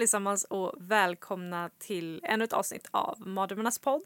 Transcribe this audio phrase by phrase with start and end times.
[0.00, 4.02] Allesammans och välkomna till ännu ett avsnitt av Mardrömmarnas podd.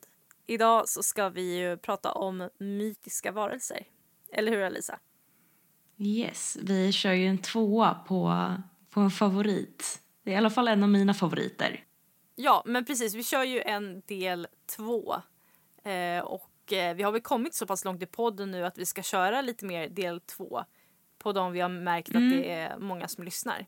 [0.46, 3.86] Idag så ska vi ju prata om mytiska varelser.
[4.32, 4.98] Eller hur Alisa?
[5.98, 8.52] Yes, vi kör ju en tvåa på,
[8.90, 10.00] på en favorit.
[10.22, 11.84] Det är i alla fall en av mina favoriter.
[12.34, 13.14] Ja, men precis.
[13.14, 15.14] Vi kör ju en del två.
[15.84, 18.86] Eh, och eh, vi har väl kommit så pass långt i podden nu att vi
[18.86, 20.64] ska köra lite mer del två
[21.18, 23.66] på de vi har märkt att det är många som lyssnar.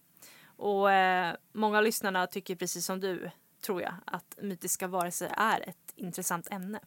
[0.57, 3.31] Och eh, många av lyssnarna tycker precis som du,
[3.67, 6.79] tror jag, att mytiska varelser är ett intressant ämne.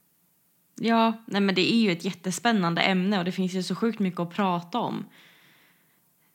[0.81, 3.99] Ja, nej men det är ju ett jättespännande ämne och det finns ju så sjukt
[3.99, 5.05] mycket att prata om.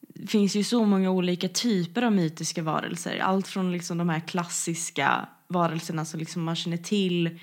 [0.01, 3.19] Det finns ju så många olika typer av mytiska varelser.
[3.19, 7.39] Allt från liksom de här klassiska varelserna som liksom man känner till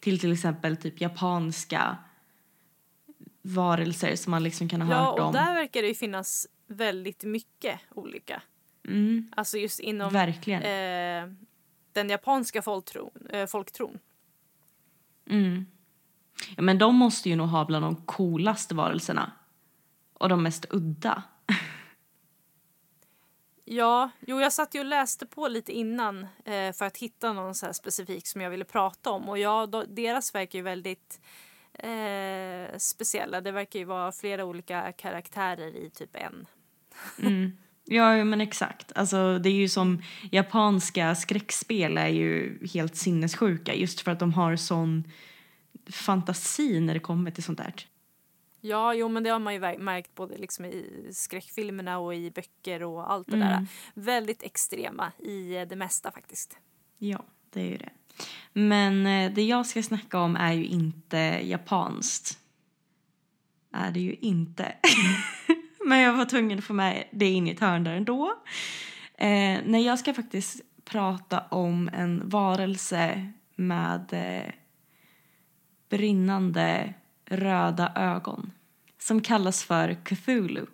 [0.00, 1.96] till till exempel typ japanska
[3.42, 5.32] varelser som man liksom kan ha Ja, hört och om.
[5.32, 8.42] där verkar det ju finnas väldigt mycket olika.
[8.88, 11.28] Mm, Alltså just inom eh,
[11.92, 13.10] den japanska folktron.
[13.30, 13.98] Eh, folktron.
[15.30, 15.66] Mm.
[16.56, 19.32] Ja, men de måste ju nog ha bland de coolaste varelserna.
[20.12, 21.22] Och de mest udda.
[23.70, 27.54] Ja, jo, jag satt ju och läste på lite innan eh, för att hitta någon
[27.54, 29.28] så specifik som jag ville prata om.
[29.28, 31.20] Och ja, då, deras verkar ju väldigt
[31.74, 33.40] eh, speciella.
[33.40, 36.46] Det verkar ju vara flera olika karaktärer i typ en.
[37.16, 37.28] Ja,
[37.88, 38.92] ja, men exakt.
[38.94, 44.32] Alltså, det är ju som japanska skräckspel är ju helt sinnessjuka just för att de
[44.32, 45.04] har sån
[45.90, 47.74] fantasi när det kommer till sånt där.
[48.60, 52.82] Ja, jo, men det har man ju märkt både liksom i skräckfilmerna och i böcker
[52.82, 53.66] och allt det där.
[53.94, 56.58] Väldigt extrema i eh, det mesta faktiskt.
[56.98, 57.90] Ja, det är ju det.
[58.52, 62.38] Men eh, det jag ska snacka om är ju inte japanskt.
[63.72, 64.74] Är det ju inte.
[65.88, 68.34] Men jag var tvungen att få med det in i ett hörn där ändå.
[69.14, 74.52] Eh, nej, jag ska faktiskt prata om en varelse med eh,
[75.88, 76.94] brinnande
[77.24, 78.52] röda ögon
[78.98, 80.66] som kallas för Cthulhu.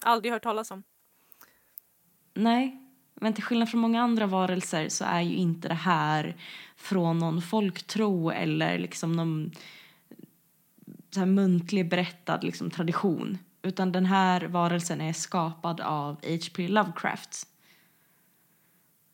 [0.00, 0.82] Aldrig hört talas om.
[2.34, 2.80] Nej,
[3.14, 6.36] men till skillnad från många andra varelser så är ju inte det här
[6.76, 9.52] från någon folktro eller liksom någon
[11.10, 13.38] så här muntlig berättad liksom tradition.
[13.62, 16.68] Utan den här varelsen är skapad av H.P.
[16.68, 17.46] Lovecraft.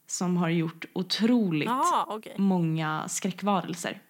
[0.06, 2.34] Som har gjort otroligt Jaha, okej.
[2.38, 4.00] många skräckvarelser.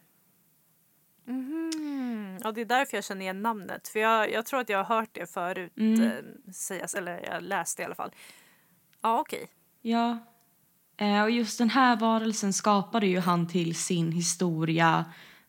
[1.26, 3.88] Mm, ja, det är därför jag känner igen namnet.
[3.88, 7.82] För jag, jag tror att jag har hört det förut eh, sägas, eller jag läste
[7.82, 8.10] i alla fall.
[9.00, 9.46] Ja, okej.
[9.82, 10.18] Ja.
[10.96, 15.04] Eh, och just den här varelsen skapade ju han till sin historia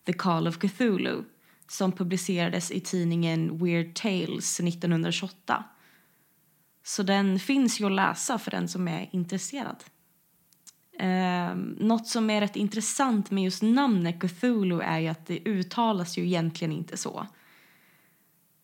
[0.05, 1.23] The Call of Cthulhu
[1.67, 5.63] som publicerades i tidningen Weird Tales 1928.
[6.83, 9.83] Så den finns ju att läsa för den som är intresserad.
[10.99, 16.17] Eh, något som är rätt intressant med just namnet Cthulhu är ju att det uttalas
[16.17, 17.27] ju egentligen inte så.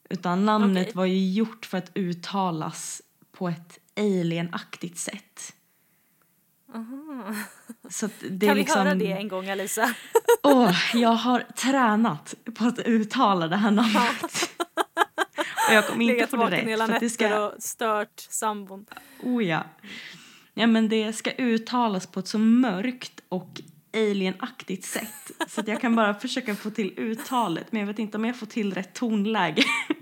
[0.10, 0.94] Utan namnet Okej.
[0.96, 3.02] var ju gjort för att uttalas
[3.32, 5.56] på ett alienaktigt sätt.
[7.90, 8.82] Så det Kan vi liksom...
[8.82, 9.94] höra det en gång, Alisa?
[10.44, 14.50] Åh, jag har tränat på att uttala det här namnet.
[15.68, 16.68] Och jag kom inte på det rätt.
[16.68, 17.46] hela nätter ska...
[17.46, 18.86] och stört sambon.
[19.20, 19.64] Oh ja.
[20.54, 20.68] ja.
[20.68, 23.62] men det ska uttalas på ett så mörkt och
[23.94, 25.32] alienaktigt sätt.
[25.48, 28.40] Så att jag kan bara försöka få till uttalet men jag vet inte om jag
[28.40, 29.64] får till rätt tonläge.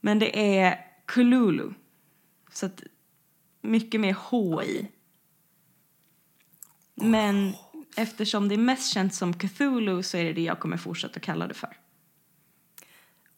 [0.00, 1.70] men det är Kululu.
[2.52, 2.82] Så att
[3.62, 4.88] mycket mer H i.
[6.94, 7.52] Men
[7.96, 11.46] eftersom det är mest känt som Cthulhu så är det det jag kommer fortsätta kalla
[11.46, 11.76] det för.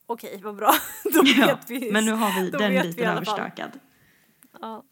[0.07, 0.73] Okej, vad bra.
[1.05, 1.93] Då Ja, vet vi.
[1.93, 3.71] men nu har vi då den biten överstökad.
[4.61, 4.85] Ja.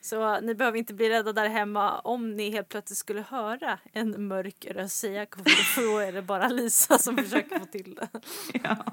[0.00, 4.28] Så ni behöver inte bli rädda där hemma om ni helt plötsligt skulle höra en
[4.28, 5.26] mörk röst säga
[5.76, 8.08] för då är det bara Lisa som försöker få till det.
[8.62, 8.84] Ja.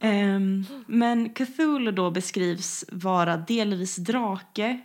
[0.00, 4.80] Ehm, men Cthulhu då beskrivs vara delvis drake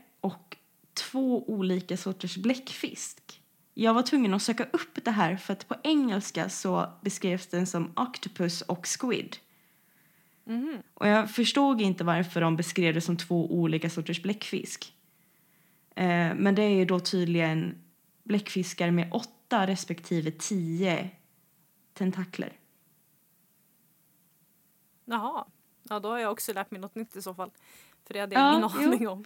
[0.93, 3.41] två olika sorters bläckfisk.
[3.73, 7.67] Jag var tvungen att söka upp det här för att på engelska så beskrevs den
[7.67, 9.37] som octopus och squid.
[10.93, 14.93] Och jag förstod inte varför de beskrev det som två olika sorters bläckfisk.
[15.95, 17.75] Eh, men det är ju då tydligen
[18.23, 21.09] bläckfiskar med åtta respektive tio
[21.93, 22.53] tentakler.
[25.05, 25.45] Jaha,
[25.83, 27.51] ja, då har jag också lärt mig något nytt i så fall.
[28.07, 28.91] För det hade jag Ja, ingen jo.
[28.91, 29.25] aning om.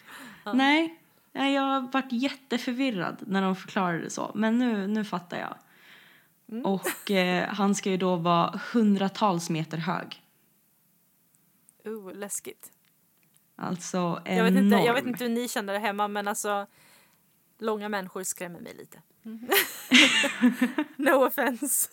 [0.58, 1.00] Nej,
[1.36, 4.32] nej, jag varit jätteförvirrad när de förklarade det så.
[4.36, 5.56] Men nu, nu fattar jag.
[6.66, 10.22] Och eh, han ska ju då vara hundratals meter hög.
[11.88, 12.72] Uh, läskigt.
[13.56, 14.86] Alltså Jag vet, inte, enorm.
[14.86, 16.68] jag vet inte hur ni känner det hemma men alltså
[17.58, 19.02] långa människor skrämmer mig lite.
[20.96, 21.90] no offense.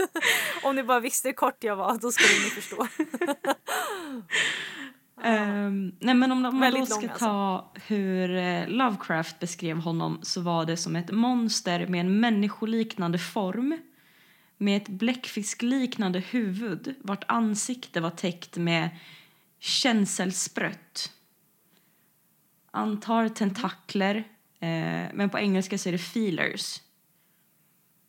[0.62, 2.86] Om ni bara visste hur kort jag var då skulle ni förstå.
[5.24, 7.24] Ehm, nej men om man då ska lång, alltså.
[7.24, 13.18] ta hur eh, Lovecraft beskrev honom så var det som ett monster med en människoliknande
[13.18, 13.78] form
[14.56, 18.88] med ett bläckfiskliknande huvud vart ansikte var täckt med
[19.58, 21.12] känselsprött.
[22.70, 24.16] Antar tentakler,
[24.58, 26.80] eh, men på engelska så är det feelers.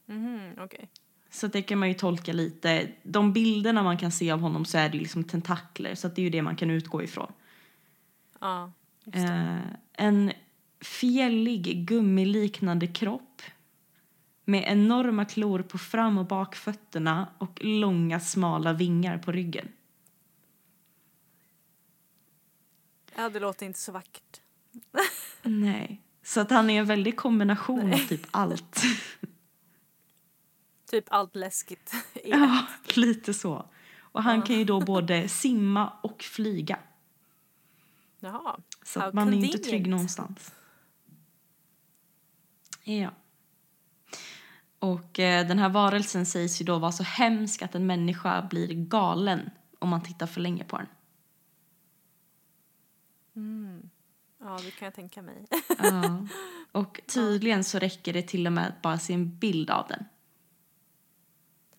[0.06, 0.90] Mhm, Okej.
[1.34, 2.90] Så det kan man ju tolka lite.
[3.04, 6.24] De bilderna man kan se av honom så är det liksom tentakler så det är
[6.24, 7.32] ju det man kan utgå ifrån.
[8.40, 8.72] Ja.
[9.14, 9.58] Eh,
[9.94, 10.32] en
[10.82, 13.42] fjällig gummiliknande kropp
[14.46, 19.68] med enorma klor på fram och bakfötterna och långa smala vingar på ryggen.
[23.16, 24.42] ja, det låter inte så vackert.
[25.42, 26.02] Nej.
[26.24, 28.82] Så att han är en väldig kombination av typ allt.
[30.94, 31.94] Typ allt läskigt.
[32.14, 33.66] i ja, lite så.
[34.00, 36.80] Och han kan ju då både simma och flyga.
[38.20, 38.60] Jaha.
[38.86, 39.70] Så How att man är inte convenient.
[39.70, 40.54] trygg någonstans.
[42.84, 43.10] Ja.
[44.80, 48.74] Och eh, den här varelsen sägs ju då vara så hemsk att en människa blir
[48.74, 49.50] galen
[49.80, 50.88] om man tittar för länge på den.
[54.40, 55.46] Ja, det kan jag tänka mig.
[55.78, 56.28] Ja.
[56.72, 60.06] Och tydligen så räcker det till och med att bara se en bild av den.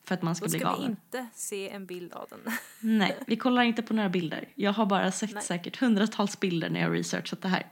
[0.05, 0.91] För att man ska Då bli ska vi galen.
[0.91, 2.55] inte se en bild av den.
[2.81, 4.49] Nej, vi kollar inte på några bilder.
[4.55, 5.43] Jag har bara sett Nej.
[5.43, 7.67] säkert hundratals bilder när jag researchat det här.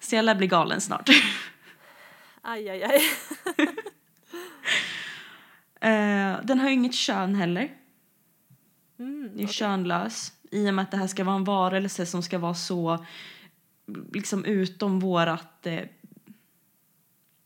[0.00, 1.08] Så jag lär bli galen snart.
[2.42, 3.00] Aj, aj, aj.
[5.80, 7.70] Eh, den har ju inget kön heller.
[8.98, 10.32] Mm, Det är könlös.
[10.50, 13.04] I och med att det här ska vara en varelse som ska vara så
[14.12, 15.66] liksom utom vårat...
[15.66, 15.80] Eh,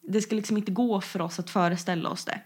[0.03, 2.41] det ska liksom inte gå för oss att föreställa oss det.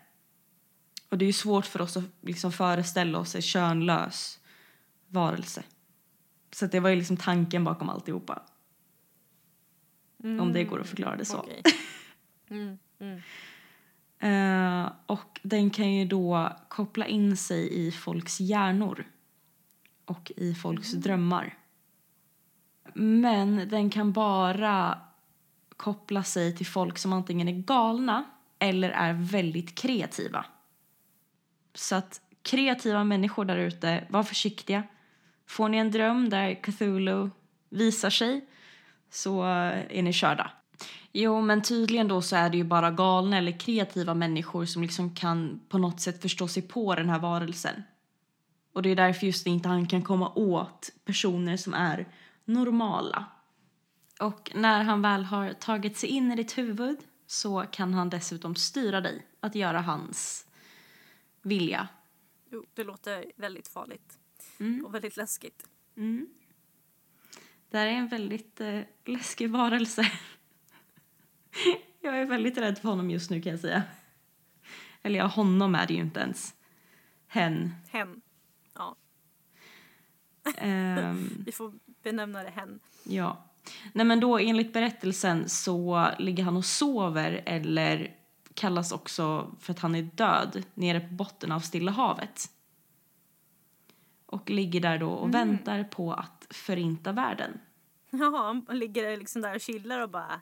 [1.08, 4.40] Och det är ju svårt för oss att liksom föreställa oss en könlös
[5.08, 5.62] varelse.
[6.52, 8.42] Så det var ju liksom tanken bakom alltihopa.
[10.22, 11.38] Om det går att förklara det så.
[11.38, 11.62] Okej.
[12.48, 13.20] Mm, mm.
[14.18, 19.04] Eh, och den kan ju då koppla in sig i folks hjärnor
[20.04, 21.58] och i folks drömmar.
[22.94, 24.98] Men den kan bara
[25.76, 28.24] koppla sig till folk som antingen är galna
[28.58, 30.44] eller är väldigt kreativa.
[31.76, 34.82] Så att kreativa människor där ute, var försiktiga.
[35.46, 37.30] Får ni en dröm där Cthulhu
[37.68, 38.44] visar sig
[39.10, 40.50] så är ni körda.
[41.12, 45.14] Jo, men tydligen då så är det ju bara galna eller kreativa människor som liksom
[45.14, 47.82] kan på något sätt förstå sig på den här varelsen.
[48.72, 52.06] Och det är därför just inte han kan komma åt personer som är
[52.44, 53.24] normala.
[54.20, 58.54] Och när han väl har tagit sig in i ditt huvud så kan han dessutom
[58.54, 60.45] styra dig att göra hans
[61.46, 61.88] vilja.
[62.50, 64.18] Jo, det låter väldigt farligt.
[64.84, 65.68] Och väldigt läskigt.
[67.70, 70.02] Det här är en väldigt eh, läskig varelse.
[72.00, 73.82] jag är väldigt rädd för honom just nu kan jag säga.
[75.02, 76.54] Eller ja, honom är det ju inte ens.
[77.26, 77.74] Hen.
[77.88, 78.20] Hen.
[78.74, 78.96] Ja,
[80.58, 81.72] Ehm, vi får
[82.02, 82.80] benämna det hen.
[83.04, 83.42] ja.
[83.92, 88.15] Nej men då enligt berättelsen så ligger han och sover eller
[88.56, 92.50] kallas också för att han är död nere på botten av Stilla havet.
[94.26, 97.60] Och ligger där då och väntar på att förinta världen.
[98.10, 100.40] Ja, han ligger liksom där och chillar och bara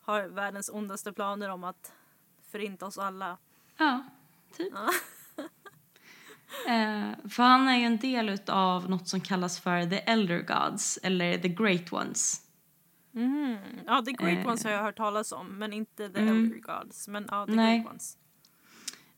[0.00, 1.92] har världens ondaste planer om att
[2.50, 3.38] förinta oss alla.
[3.76, 4.04] Ja,
[4.56, 4.74] typ.
[6.66, 10.98] Eh, för han är ju en del av något som kallas för the elder gods,
[11.02, 12.49] eller the great ones.
[13.14, 13.56] Mm.
[13.86, 14.46] Ja, The Great Eh.
[14.46, 16.44] Ones har jag hört talas om, men inte The Mm.
[16.44, 17.08] Elder Gods.
[17.08, 17.78] Men ja, The Nej.
[17.78, 18.16] Great Ones.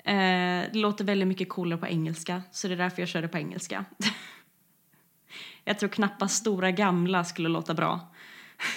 [0.05, 3.39] Eh, det låter väldigt mycket coolare på engelska, så det är därför jag körde på
[3.39, 3.85] engelska.
[5.65, 8.01] jag tror knappast stora gamla skulle låta bra.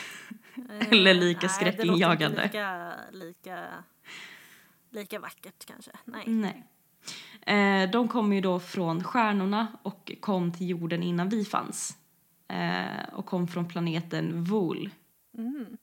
[0.91, 2.49] Eller lika Nej, skräckinjagande.
[2.51, 3.67] Det låter inte lika, lika,
[4.89, 5.91] lika vackert kanske.
[6.05, 6.23] Nej.
[6.27, 6.63] Nej.
[7.41, 11.97] Eh, de kommer ju då från stjärnorna och kom till jorden innan vi fanns.
[12.47, 14.89] Eh, och kom från planeten Vul.
[15.37, 15.77] Mm.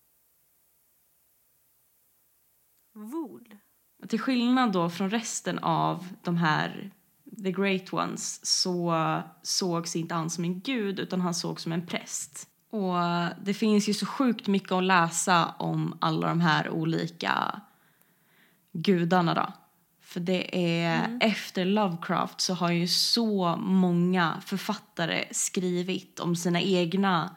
[4.02, 6.90] Och Till skillnad då från resten av de här
[7.44, 8.94] the great ones så
[9.42, 12.48] sågs inte han som en gud utan han sågs som en präst.
[12.70, 12.94] Och
[13.44, 17.60] det finns ju så sjukt mycket att läsa om alla de här olika
[18.72, 19.52] gudarna då.
[20.00, 27.36] För det är efter Lovecraft så har ju så många författare skrivit om sina egna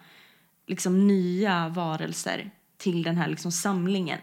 [0.67, 4.19] liksom nya varelser till den här liksom samlingen.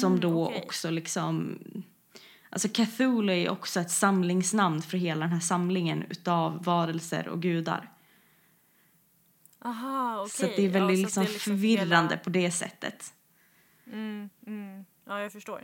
[0.00, 0.62] Som då okej.
[0.64, 1.58] också liksom...
[2.50, 7.92] Alltså Cthulhu är också ett samlingsnamn för hela den här samlingen utav varelser och gudar.
[9.64, 10.30] Aha, okej.
[10.30, 13.14] Så det är väldigt Ja, liksom är förvirrande hela- på det sättet.
[13.92, 14.84] Mm, mm.
[15.06, 15.60] Ja, jag förstår.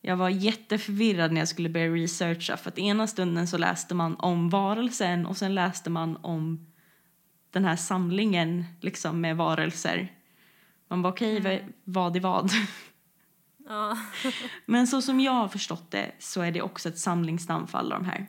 [0.00, 4.16] Jag var jätteförvirrad när jag skulle börja researcha för att ena stunden så läste man
[4.16, 6.66] om varelsen och sen läste man om
[7.50, 10.12] den här samlingen liksom med varelser.
[10.88, 11.72] Man var okej, Mm.
[11.84, 12.50] vad är vad?
[13.68, 13.98] Ja.
[14.66, 17.98] Men så som jag har förstått det så är det också ett samlingsnamn för alla
[17.98, 18.26] de här.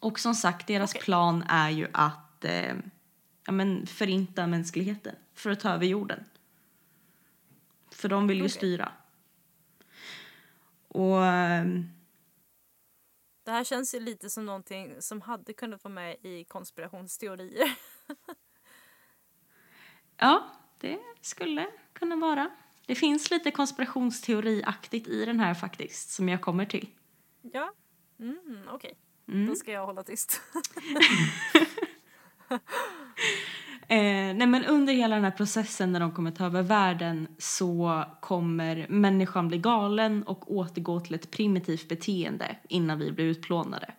[0.00, 1.02] Och som sagt, deras Okej.
[1.02, 2.74] plan är ju att eh,
[3.46, 6.24] ja, men förinta mänskligheten för att ta över jorden.
[7.92, 8.50] För de vill ju Okej.
[8.50, 8.92] styra.
[10.88, 11.90] Och ehm,
[13.50, 17.76] Det här känns ju lite som någonting som hade kunnat vara med i konspirationsteorier.
[20.16, 22.50] ja, det skulle kunna vara.
[22.86, 26.88] Det finns lite konspirationsteoriaktigt i den här faktiskt, som jag kommer till.
[27.42, 27.72] ja,
[28.18, 28.98] mm, okej.
[29.28, 29.46] Mm.
[29.46, 30.40] Då ska jag hålla tyst.
[33.90, 38.04] Eh, nej men under hela den här processen när de kommer ta över världen så
[38.20, 43.94] kommer människan bli galen och återgå till ett primitivt beteende innan vi blir utplånade.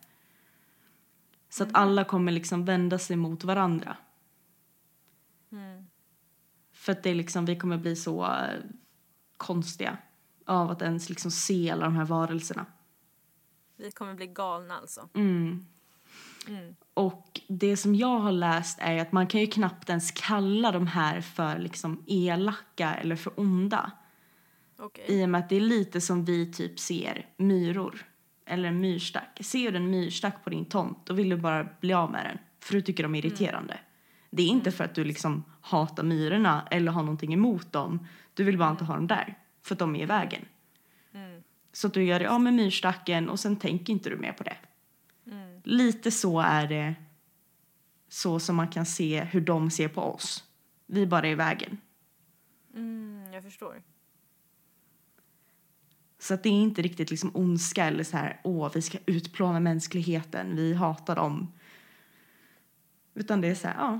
[1.50, 3.98] Så att alla kommer liksom vända sig mot varandra.
[6.74, 8.60] För att det är liksom, vi kommer bli så eh,
[9.38, 9.98] konstiga
[10.46, 12.66] av att ens liksom se alla de här varelserna.
[13.78, 15.10] Vi kommer bli galna alltså.
[15.14, 15.66] Mm.
[16.48, 16.76] Mm.
[16.94, 20.88] Och det som jag har läst är att man kan ju knappt ens kalla de
[20.88, 23.92] här för liksom elaka eller för onda.
[24.80, 25.06] Okej.
[25.08, 28.06] I och med att det är lite som vi typ ser myror.
[28.46, 29.40] Eller en myrstack.
[29.42, 32.38] Ser du en myrstack på din tomt då vill du bara bli av med den.
[32.60, 33.80] För du tycker de är irriterande.
[34.30, 38.08] Det är inte för att du liksom hatar myrorna eller har någonting emot dem.
[38.34, 39.38] Du vill bara inte ha dem där.
[39.62, 40.46] För att de är i vägen.
[41.14, 41.44] Mm.
[41.74, 44.44] Så att du gör dig av med myrstacken och sen tänker inte du mer på
[44.44, 44.56] det.
[45.64, 46.96] Lite så är det
[48.08, 50.44] så som man kan se hur de ser på oss.
[50.86, 51.78] Vi bara är i vägen.
[52.74, 53.84] Mm, jag förstår.
[56.20, 59.60] Så att det är inte riktigt liksom ondska eller så här, åh, vi ska utplåna
[59.60, 61.54] mänskligheten, vi hatar dem.
[63.14, 64.00] Utan det är så här, ja,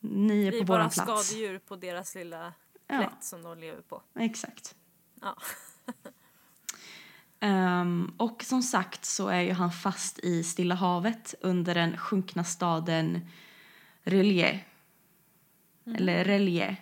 [0.00, 1.28] ni är Vi på är bara våran plats.
[1.28, 2.52] skadedjur på deras lilla
[2.86, 2.98] Ja.
[2.98, 4.02] plätt som de lever på.
[4.14, 4.74] Exakt.
[5.20, 5.36] Ja.
[7.44, 12.44] Ehm, och som sagt så är ju han fast i Stilla havet under den sjunkna
[12.44, 13.28] staden
[14.02, 14.60] Relie.
[15.96, 16.76] Eller Relie.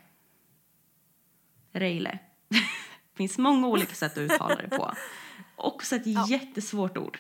[1.73, 2.19] Reile.
[2.49, 2.57] Det
[3.17, 4.93] finns många olika sätt att uttala det på.
[5.57, 7.19] Också ett jättesvårt ord.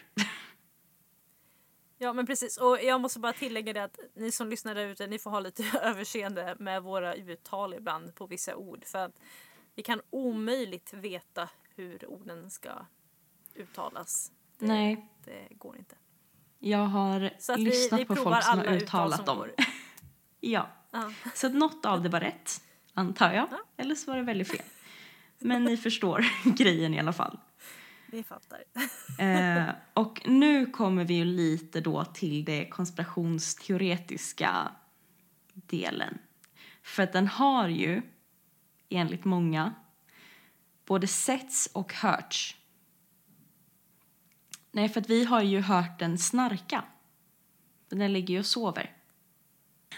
[1.98, 5.06] Ja men precis och jag måste bara tillägga det att ni som lyssnar där ute
[5.06, 9.18] ni får ha lite överseende med våra uttal ibland på vissa ord för att
[9.74, 12.70] vi kan omöjligt veta hur orden ska
[13.54, 14.32] uttalas.
[14.58, 15.08] Det, Nej.
[15.24, 15.94] Det går inte.
[16.58, 19.38] Jag har Så att vi, lyssnat vi på folk som har uttal uttalat dem.
[19.38, 19.52] går.
[20.44, 20.68] Ja.
[20.90, 21.12] Ja.
[21.34, 22.60] Så att något av det var rätt,
[22.94, 23.48] antar jag.
[23.50, 23.58] Ja.
[23.76, 24.62] Eller så var det väldigt fel.
[25.38, 26.24] Men ni förstår
[26.56, 27.38] grejen i alla fall.
[28.06, 28.64] Ni fattar.
[29.18, 34.72] Eh, och nu kommer vi ju lite då till det konspirationsteoretiska
[35.54, 36.18] delen.
[36.82, 38.02] För att den har ju,
[38.88, 39.74] enligt många,
[40.84, 42.56] både setts och hörts.
[44.72, 46.84] Nej, för att vi har ju hört den snarka.
[47.88, 48.96] Den ligger ju och sover.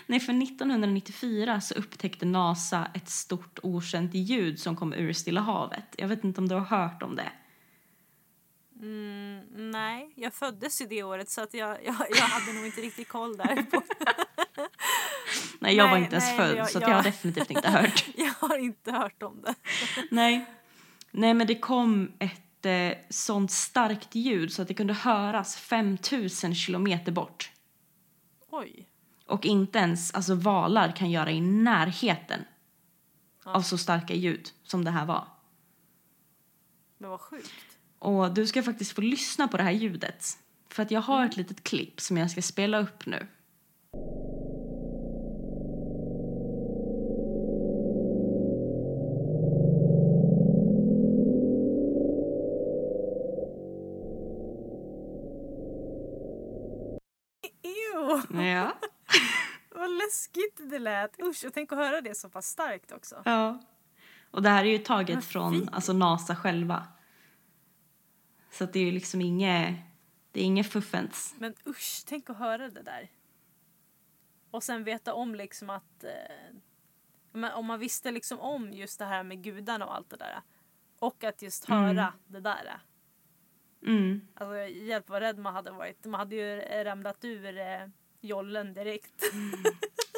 [0.06, 5.84] Nej, för 1994 så upptäckte NASA ett stort okänt ljud som kom ur Stilla havet.
[5.98, 7.32] Jag vet inte om du har hört om det.
[8.80, 12.80] Mm, nej, jag föddes ju det året så att jag, jag, jag hade nog inte
[12.80, 13.62] riktigt koll där.
[13.62, 13.82] På.
[15.58, 17.50] Nej, jag var Nej, inte ens nej, född jag- så att jag- jag har definitivt
[17.50, 18.04] inte hört.
[18.16, 19.54] Jag har inte hört om det.
[20.10, 20.44] Nej.
[21.10, 26.54] Nej, men det kom ett eh, sånt starkt ljud så att det kunde höras 5000
[26.54, 27.52] kilometer bort.
[28.50, 28.88] Oj.
[29.26, 32.44] Och inte ens alltså, valar kan göra i närheten
[33.44, 35.28] av så starka ljud som det här var.
[36.98, 37.50] Men vad sjukt.
[37.98, 40.38] Och du ska faktiskt få lyssna på det här ljudet.
[40.68, 43.26] För att jag har ett litet klipp som jag ska spela upp nu.
[57.62, 58.78] Ew, Ja.
[59.70, 61.20] vad läskigt det lät.
[61.22, 63.22] Usch, och tänk att höra det så pass starkt också.
[63.24, 63.60] ja.
[64.30, 65.70] Och det här är ju taget Vad från fint.
[65.72, 66.86] alltså, NASA själva.
[68.50, 69.76] Så det är ju liksom inget,
[70.32, 71.34] det är inget fuffens.
[71.38, 73.10] Men usch, tänk att höra det där.
[74.50, 76.04] Och sen veta om liksom att...
[76.04, 80.40] Eh, om man visste liksom om just det här med gudarna och allt det där.
[80.98, 82.80] Och att just höra det där.
[83.86, 84.28] Mm.
[84.34, 86.04] Alltså hjälp vad rädd man hade varit.
[86.04, 87.86] Man hade ju ramlat ur eh,
[88.20, 89.22] jollen direkt.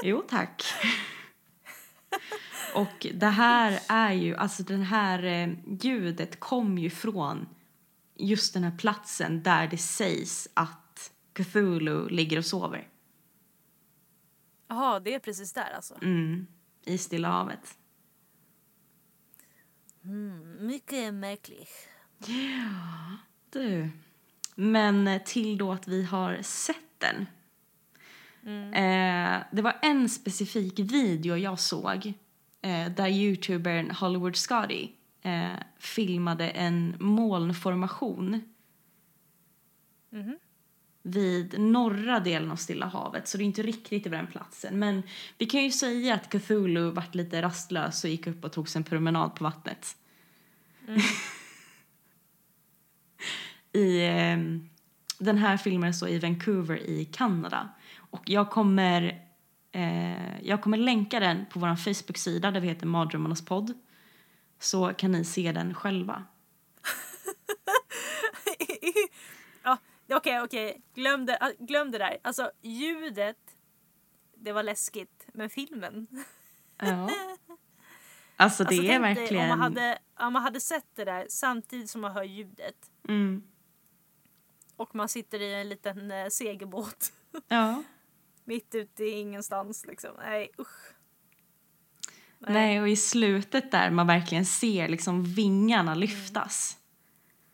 [0.02, 0.62] Jo, tack.
[2.74, 5.48] Och det här är ju, alltså den här eh,
[5.80, 7.48] ljudet kom ju från
[8.14, 12.88] just den här platsen där det sägs att Cthulhu ligger och sover.
[14.68, 15.94] Jaha, det är precis där alltså.
[16.02, 16.46] Mm,
[16.84, 17.78] I Stilla havet.
[20.58, 21.88] Mycket märkligt.
[23.50, 23.90] Du.
[24.54, 27.26] Men eh, till då att vi har sett den.
[28.46, 32.12] Eh, det var en specifik video jag såg
[32.62, 34.88] eh, där youtubern Hollywood Scotty
[35.22, 38.40] eh, filmade en molnformation
[41.02, 44.78] vid norra delen av Stilla havet, så det är inte riktigt över den platsen.
[44.78, 45.02] Men
[45.38, 48.78] vi kan ju säga att Cthulhu vart lite rastlös och gick upp och tog sig
[48.78, 49.96] en promenad på vattnet.
[53.72, 54.38] I, eh,
[55.18, 57.68] den här filmen så i Vancouver i Kanada.
[58.10, 59.26] Och jag kommer,
[59.72, 63.74] eh, jag kommer länka den på vår Facebook-sida där vi heter Mardrömmarnas podd.
[64.58, 66.24] Så kan ni se den själva.
[69.62, 69.78] ja,
[70.12, 70.82] okej, okej.
[70.94, 72.18] Glöm, det, ah, glöm det där.
[72.22, 73.36] Alltså ljudet,
[74.34, 75.26] det var läskigt.
[75.34, 76.06] Men filmen.
[76.78, 77.10] Ja.
[78.38, 79.42] Alltså det Alltså, är verkligen...
[79.42, 82.90] Om man, hade, om man hade sett det där samtidigt som man hör ljudet.
[83.08, 83.42] Mm.
[84.76, 87.12] Och man sitter i en liten eh, segelbåt.
[87.48, 87.82] Ja.
[88.46, 90.10] Mitt ute i ingenstans liksom.
[90.18, 90.92] Nej usch.
[92.38, 96.78] Nej, och i slutet där man verkligen ser liksom vingarna lyftas.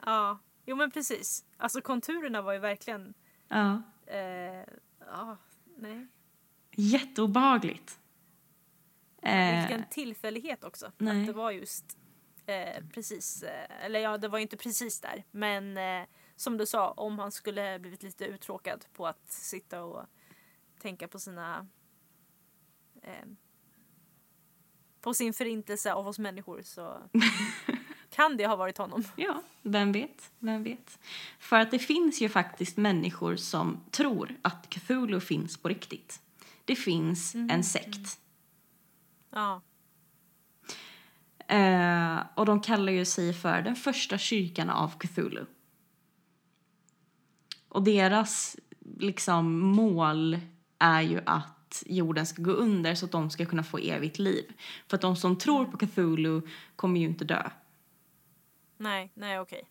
[0.05, 1.45] Ja, jo men precis.
[1.57, 3.15] Alltså konturerna var ju verkligen...
[3.49, 3.83] Ja.
[4.07, 4.65] Eh,
[5.07, 5.37] ja,
[5.77, 6.07] nej.
[6.77, 7.99] Jätteobehagligt.
[9.23, 10.93] Eh, Vilken tillfällighet också.
[10.99, 11.21] nej.
[11.21, 11.99] Att det var just
[12.47, 15.25] eh, precis, eh, eller ja det var ju inte precis där.
[15.31, 20.07] Men eh, som du sa, om han skulle blivit lite uttråkad på att sitta och
[20.83, 21.67] tänka på sina
[23.03, 23.27] eh,
[25.01, 27.03] på sin förintelse av oss människor så
[28.11, 29.05] kan det ha varit honom.
[29.17, 30.33] Ja, vem vet?
[30.39, 30.99] Vem vet?
[31.39, 36.21] För att det finns ju faktiskt människor som tror att Cthulhu finns på riktigt.
[36.65, 38.21] Det finns en sekt.
[39.31, 39.61] Ja,
[41.53, 45.47] Eh, och de kallar ju sig för den första kyrkan av Cthulhu.
[47.69, 48.57] Och deras
[48.99, 50.39] liksom mål
[50.83, 54.53] är ju att jorden ska gå under så att de ska kunna få evigt liv.
[54.89, 56.41] För att de som tror på Cthulhu
[56.77, 57.51] kommer ju inte dö.
[58.77, 59.69] nej, nej okej.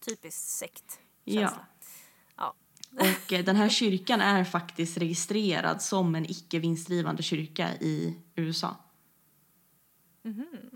[0.00, 1.00] Typiskt sekt.
[1.24, 1.52] Ja.
[2.36, 2.54] Ja.
[2.92, 8.76] Och eh, den här kyrkan är faktiskt registrerad som en icke vinstdrivande kyrka i USA.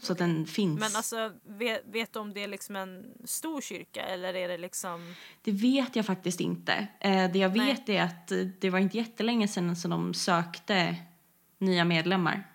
[0.03, 0.81] Så att den finns.
[0.81, 4.59] Men alltså, vet, vet du om det är liksom en stor kyrka eller är det
[4.59, 5.15] liksom...
[5.43, 6.88] Det vet jag faktiskt inte.
[7.01, 7.67] Eh, det jag Nej.
[7.67, 10.97] vet är att det var inte jättelänge sedan som de sökte
[11.59, 12.49] nya medlemmar.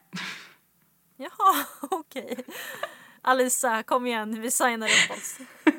[1.17, 2.37] Jaha, okej.
[3.21, 5.37] Alisa, kom igen, vi signar upp oss.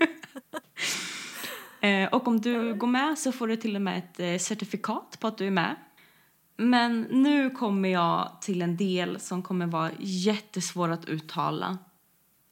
[1.81, 5.17] Eh, och om du går med så får du till och med ett eh, certifikat
[5.21, 5.77] på att du är med.
[6.61, 11.79] Men nu kommer jag till en del som kommer vara jättesvår att uttala.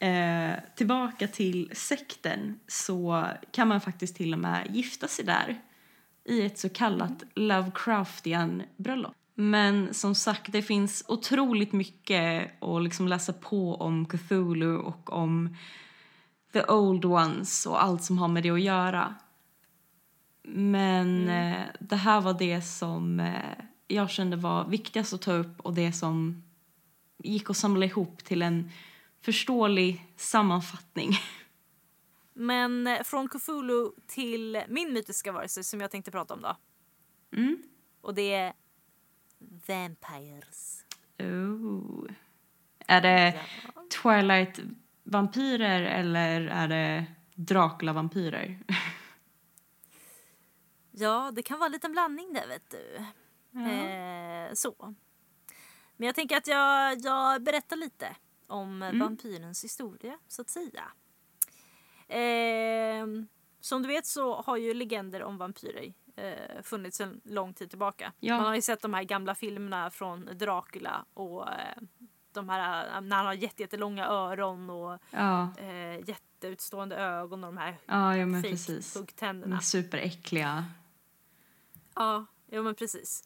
[0.07, 5.61] Eh, tillbaka till sekten så kan man faktiskt till och med gifta sig där
[6.23, 9.15] i ett så kallat Lovecraftian bröllop.
[9.35, 15.55] Men som sagt, det finns otroligt mycket att liksom läsa på om Cthulhu och om
[16.53, 19.15] the old ones och allt som har med det att göra.
[20.43, 25.59] Men eh, det här var det som eh, jag kände var viktigast att ta upp
[25.59, 26.43] och det som
[27.23, 28.71] gick att samla ihop till en
[29.21, 31.11] förståelig sammanfattning.
[32.33, 36.57] Men eh, från Cthulhu till min mytiska varelse som jag tänkte prata om då.
[37.35, 37.63] Mm.
[38.01, 38.53] Och det är
[39.67, 40.85] Vampires.
[41.19, 42.07] Oh.
[42.87, 43.39] Är det
[44.01, 48.59] Twilight-vampyrer eller är det Dracula-vampyrer?
[50.95, 52.95] Ja, det kan vara en liten blandning där vet du.
[53.59, 54.95] Eh, så.
[55.97, 58.15] Men jag tänker att jag, jag berättar lite
[58.47, 60.91] om vampyrens historia så att säga.
[62.07, 63.07] Eh,
[63.59, 68.13] som du vet så har ju legender om vampyrer eh, funnits en lång tid tillbaka.
[68.19, 68.37] Ja.
[68.37, 71.77] Man har ju sett de här gamla filmerna från Dracula och eh,
[72.31, 77.57] de här när han har jätte- jättelånga öron och Ja, eh, jätteutstående ögon och de
[77.57, 78.93] här ja, ja men fake precis.
[78.93, 79.55] De huggtänderna.
[79.55, 80.65] är superäckliga.
[81.95, 83.23] Ja, ja men precis.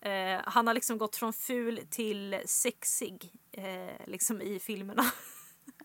[0.00, 5.04] Eh, han har liksom gått från ful till sexig eh, liksom i filmerna.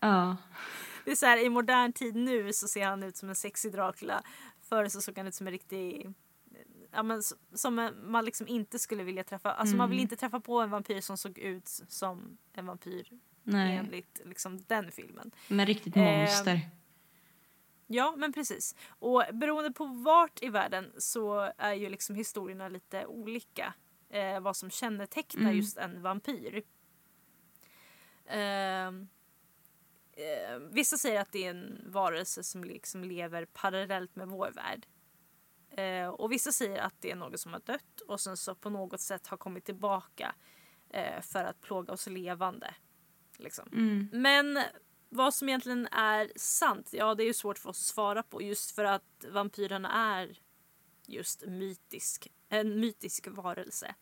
[0.00, 0.36] Ja,
[1.04, 3.72] Det är så här, I modern tid nu så ser han ut som en sexig
[3.72, 4.22] Dracula.
[4.68, 6.14] Förr så såg han ut som en riktig...
[6.92, 7.22] Ja, men
[7.54, 9.52] som man liksom inte skulle vilja träffa.
[9.52, 13.08] Alltså man vill inte träffa på en vampyr som såg ut som en vampyr
[13.42, 13.76] nej.
[13.76, 15.30] enligt liksom, den filmen.
[15.48, 16.60] Men riktigt Eh, monster.
[17.86, 18.76] Ja, men precis.
[18.88, 23.74] Och beroende på vart i världen så är ju liksom historierna lite olika.
[24.08, 25.56] Eh, vad som kännetecknar Mm.
[25.56, 26.62] just en vampyr.
[28.26, 29.08] Ehm,
[30.12, 34.86] eh, vissa säger att det är en varelse som liksom lever parallellt med vår värld.
[35.80, 38.70] Eh, och vissa säger att det är något som har dött och sen så på
[38.70, 40.34] något sätt har kommit tillbaka
[40.90, 42.74] eh, för att plåga oss levande.
[43.36, 43.68] Liksom.
[43.72, 44.08] Mm.
[44.12, 44.58] Men
[45.08, 48.42] vad som egentligen är sant, ja det är ju svårt för oss att svara på
[48.42, 50.38] just för att vampyrerna är
[51.06, 53.94] just mytisk, en mytisk varelse.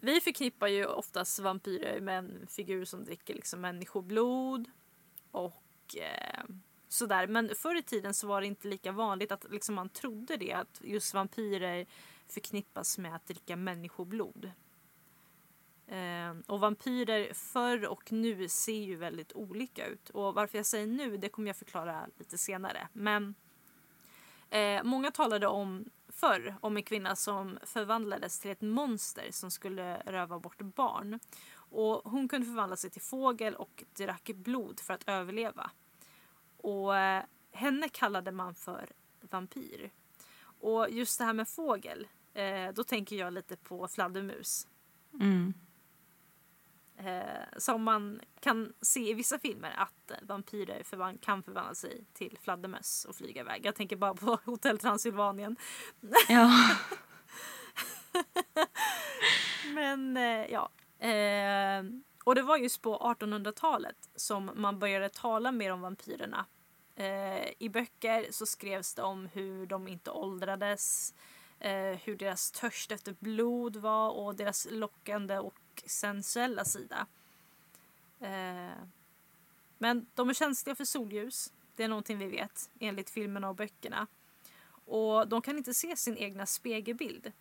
[0.00, 4.70] Vi förknippar ju oftast vampyrer med en figur som dricker liksom människoblod
[5.30, 6.44] och eh,
[6.88, 7.26] sådär.
[7.26, 10.52] Men förr i tiden så var det inte lika vanligt att liksom man trodde det
[10.52, 11.86] att just vampyrer
[12.28, 14.50] förknippas med att dricka människoblod.
[15.86, 20.10] Eh, och vampyrer förr och nu ser ju väldigt olika ut.
[20.10, 22.88] Och varför jag säger nu, det kommer jag förklara lite senare.
[22.92, 23.34] Men
[24.50, 29.96] eh, många talade om förr om en kvinna som förvandlades till ett monster som skulle
[29.96, 31.20] röva bort barn.
[31.54, 35.70] Och hon kunde förvandla sig till fågel och drack blod för att överleva.
[36.66, 39.90] Och eh, henne kallade man för vampyr.
[40.60, 44.66] Och just det här med fågel, eh, då tänker jag lite på fladdermus.
[45.20, 45.54] Mm.
[46.96, 52.38] Eh, som man kan se i vissa filmer att vampyrer förvan- kan förvandla sig till
[52.42, 53.66] fladdermöss och flyga iväg.
[53.66, 55.56] Jag tänker bara på Hotell Transylvanien.
[56.28, 56.50] Ja.
[59.74, 60.16] Men
[60.50, 60.70] ja.
[62.24, 66.46] Och det var just på 1800-talet som man började tala mer om vampyrerna.
[66.96, 71.14] Eh, I böcker så skrevs det om hur de inte åldrades,
[71.60, 77.06] eh, hur deras törst efter blod var och deras lockande och sensuella sida.
[78.20, 78.78] Eh,
[79.78, 81.52] Men de är känsliga för solljus.
[81.74, 84.06] Det är någonting vi vet enligt filmerna och böckerna.
[84.84, 87.32] Och de kan inte se sin egna spegelbild.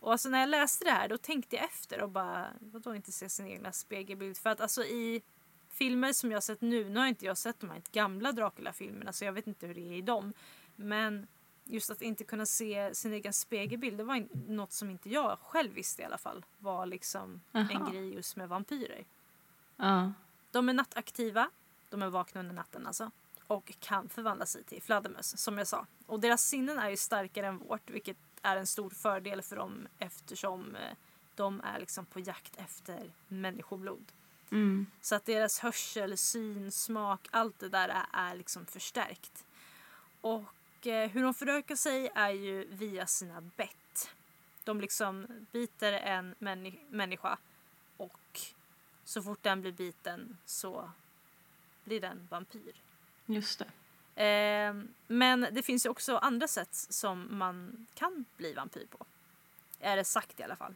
[0.00, 3.12] Och alltså när jag läste det här då tänkte jag efter och bara vadå inte
[3.12, 4.36] se sin egna spegelbild?
[4.36, 5.22] För att alltså i
[5.68, 9.12] filmer som jag har sett nu, nu har inte jag sett de här gamla Dracula-filmerna
[9.12, 10.32] så jag vet inte hur det är i dem.
[10.76, 11.26] Men
[11.64, 15.72] just att inte kunna se sin egen spegelbild, det var något som inte jag själv
[15.72, 17.90] visste i alla fall var liksom en Aha.
[17.90, 19.04] grej just med vampyrer.
[19.76, 20.12] Ja.
[20.50, 21.50] De är nattaktiva,
[21.88, 23.10] de är vakna under natten alltså.
[23.46, 25.86] Och kan förvandla sig till fladdermöss som jag sa.
[26.06, 29.88] Och deras sinnen är ju starkare än vårt vilket är en stor fördel för dem
[29.98, 30.96] eftersom eh,
[31.34, 34.12] de är liksom på jakt efter människoblod.
[34.50, 34.86] Mm.
[35.00, 39.44] Så att deras hörsel, syn, smak, allt det där är, är liksom förstärkt.
[40.20, 44.10] Och eh, hur de förökar sig är ju via sina bett.
[44.64, 47.38] De liksom biter en männi- människa
[47.96, 48.40] och
[49.04, 50.90] så fort den blir biten så
[51.84, 52.72] blir den vampyr.
[53.26, 54.24] Just det.
[54.24, 54.74] Eh,
[55.06, 59.06] men det finns ju också andra sätt som man kan bli vampyr på.
[59.80, 60.74] Är det sagt i alla fall.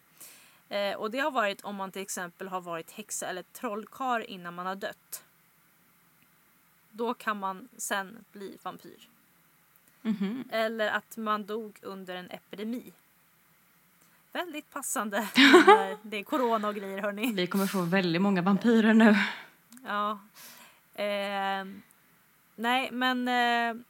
[0.73, 4.55] Eh, och det har varit om man till exempel har varit häxa eller trollkarl innan
[4.55, 5.25] man har dött.
[6.91, 9.09] Då kan man sen bli vampyr.
[10.03, 10.45] Mhm.
[10.51, 12.93] Eller att man dog under en epidemi.
[14.33, 15.19] Väldigt passande
[15.67, 17.33] när det är corona och grejer hörni.
[17.33, 19.17] Vi kommer få väldigt många vampyrer nu.
[19.85, 20.19] Ja.
[20.95, 21.65] Eh,
[22.57, 23.29] nej, men...
[23.29, 23.83] Eh,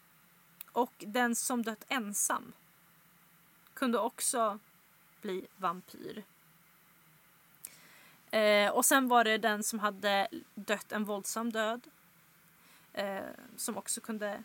[0.73, 2.53] och den som dött ensam
[3.75, 4.59] kunde också
[5.21, 6.25] bli vampyr.
[8.33, 11.87] Eh, och sen var det den som hade dött en våldsam död
[12.93, 13.21] eh,
[13.57, 14.43] som också kunde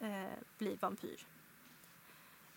[0.00, 1.26] eh, bli vampyr.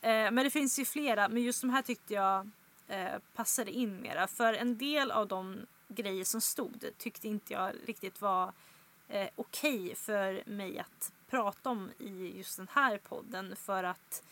[0.02, 2.50] Eh, men det finns ju flera, men just de här tyckte jag
[2.88, 4.28] eh, passade in mera.
[4.28, 8.54] För en del av de grejer som stod tyckte inte jag riktigt var
[9.08, 13.56] eh, okej för mig att prata om i just den här podden.
[13.56, 14.24] För att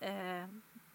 [0.00, 0.46] eh,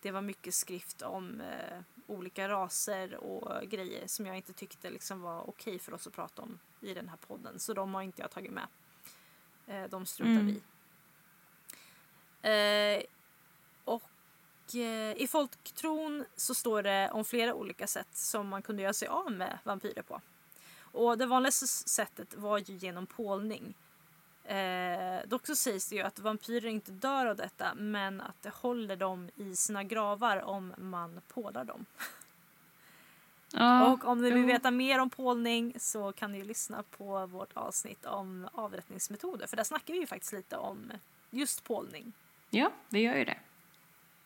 [0.02, 1.80] det var mycket skrift om eh,
[2.12, 6.41] olika raser och grejer som jag inte tyckte liksom var okej för oss att prata
[6.41, 7.60] om i den här podden.
[7.60, 8.67] Så de har inte jag tagit med.
[9.67, 10.45] Eh, de struntar Mm.
[10.47, 10.62] vi
[12.50, 13.04] eh,
[13.86, 18.93] Och eh, i folktron så står det om flera olika sätt som man kunde göra
[18.93, 20.21] sig av med vampyrer på.
[20.93, 23.74] Och det vanligaste sättet var ju genom pålning.
[24.43, 28.54] Eh, dock så sägs det ju att vampyrer inte dör av detta men att det
[28.54, 31.86] håller dem i sina gravar om man pålar dem.
[33.54, 37.25] Ja, och om ni vill veta mer om pålning så kan ni ju lyssna på
[37.25, 40.91] vårt avsnitt om avrättningsmetoder för där snackar vi ju faktiskt lite om
[41.30, 42.13] just pålning.
[42.49, 43.38] Ja, vi gör ju det.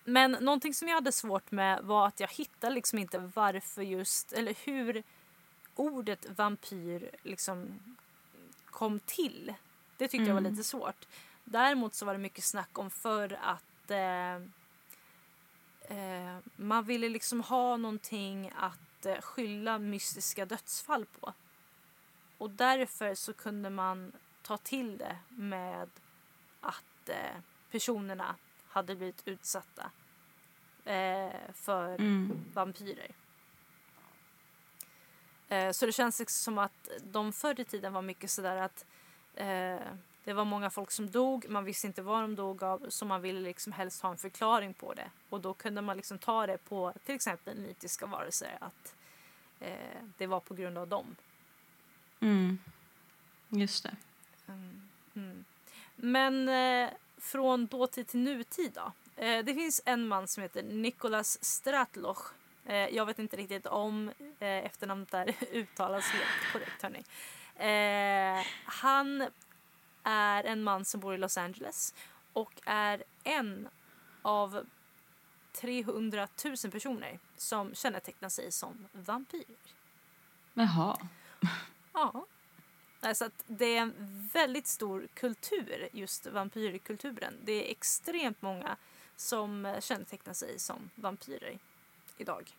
[0.03, 4.33] Men någonting som jag hade svårt med var att jag hittade liksom inte varför just,
[4.33, 5.03] eller hur
[5.75, 7.79] ordet vampyr liksom
[8.65, 9.53] kom till.
[9.97, 10.51] Det tyckte jag var Mm.
[10.51, 11.07] lite svårt.
[11.43, 14.35] Däremot så var det mycket snack om för att eh,
[15.97, 21.33] eh, man ville liksom ha någonting att eh, skylla mystiska dödsfall på.
[22.37, 25.89] Och därför så kunde man ta till det med
[26.61, 27.35] att eh,
[27.71, 28.35] personerna
[28.67, 29.91] hade blivit utsatta
[30.85, 32.45] eh, för Mm.
[32.53, 33.11] vampyrer.
[35.49, 38.85] Eh, så det känns liksom som att de förr i tiden var mycket sådär att
[39.35, 39.87] eh,
[40.23, 43.21] det var många folk som dog, man visste inte vad de dog av så man
[43.21, 45.09] ville liksom helst ha en förklaring på det.
[45.29, 48.95] Och då kunde man liksom ta det på till exempel mytiska varelser att
[49.59, 51.15] eh, det var på grund av dem.
[52.19, 52.59] Mm.
[53.49, 53.95] Just det.
[55.13, 55.45] Mm.
[55.95, 58.91] Men eh, från dåtid till nutid då?
[59.23, 62.33] Eh, det finns en man som heter Nicholas Stratloch.
[62.65, 67.03] Eh, jag vet inte riktigt om eh, efternamnet där uttalas helt korrekt hörni.
[67.55, 69.27] Eh, han
[70.03, 71.93] är en man som bor i Los Angeles
[72.33, 73.67] och är en
[74.21, 74.65] av
[75.53, 79.55] 300 000 personer som kännetecknar sig som vampyrer.
[80.53, 80.97] Jaha.
[81.93, 82.25] Ja.
[83.01, 83.93] Alltså att det är en
[84.33, 87.33] väldigt stor kultur, just vampyrkulturen.
[87.43, 88.77] Det är extremt många
[89.15, 91.59] som kännetecknar sig som vampyrer
[92.17, 92.55] idag.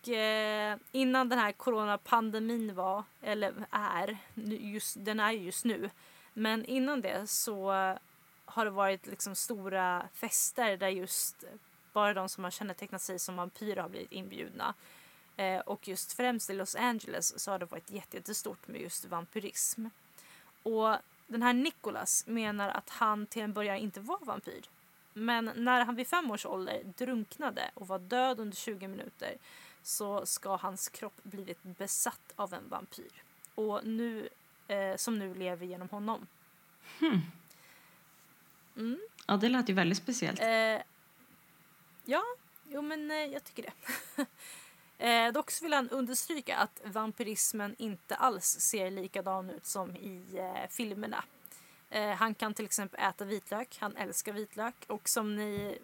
[0.00, 4.16] Och, eh, innan den här coronapandemin var, eller är,
[4.60, 5.90] just, den är just nu,
[6.32, 7.70] men innan det så
[8.44, 11.44] har det varit liksom stora fester där just
[11.92, 14.74] bara de som har kännetecknat sig som vampyrer har blivit inbjudna.
[15.36, 19.86] Eh, och just främst i Los Angeles så har det varit jättestort med just vampyrism.
[20.62, 24.62] Och den här Nicholas menar att han till en början inte var vampyr.
[25.12, 29.34] Men när han vid fem års ålder drunknade och var död under 20 minuter
[29.82, 33.22] så ska hans kropp blivit besatt av en vampyr.
[33.54, 34.28] Och nu
[34.68, 36.26] eh, som nu lever genom honom.
[39.26, 40.40] Ja, det lät ju väldigt speciellt.
[40.40, 40.82] Eh,
[42.04, 42.22] ja,
[42.68, 44.26] jo men eh, jag tycker det.
[45.06, 50.68] eh, dock vill han understryka att vampyrismen inte alls ser likadan ut som i eh,
[50.70, 51.24] filmerna.
[51.90, 55.78] Eh, han kan till exempel äta vitlök, han älskar vitlök och som ni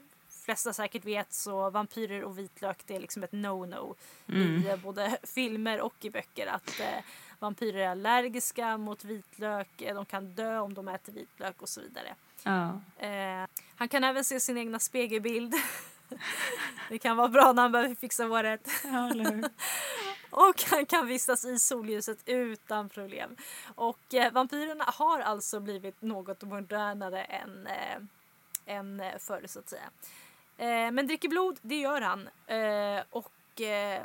[0.46, 3.94] flesta säkert vet så vampyrer och vitlök det är liksom ett no-no
[4.26, 7.04] i eh, både filmer och i böcker att eh,
[7.38, 11.80] vampyrer är allergiska mot vitlök, eh, de kan dö om de äter vitlök och så
[11.80, 12.14] vidare.
[12.42, 12.80] Ja.
[13.06, 15.54] Eh, han kan även se sin egna spegelbild.
[16.88, 18.68] det kan vara bra när han behöver fixa håret.
[18.84, 19.10] ja?
[20.30, 23.36] Och han kan vistas i solljuset utan problem.
[23.74, 27.98] Och eh, vampyrerna har alltså blivit något modernare än, eh,
[28.66, 29.90] än eh, förr så att säga.
[30.56, 32.28] Eh, men dricker blod, det gör han.
[32.46, 34.02] Eh, och eh,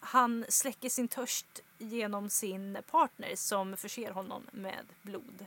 [0.00, 5.46] han släcker sin törst genom sin partner som förser honom med blod.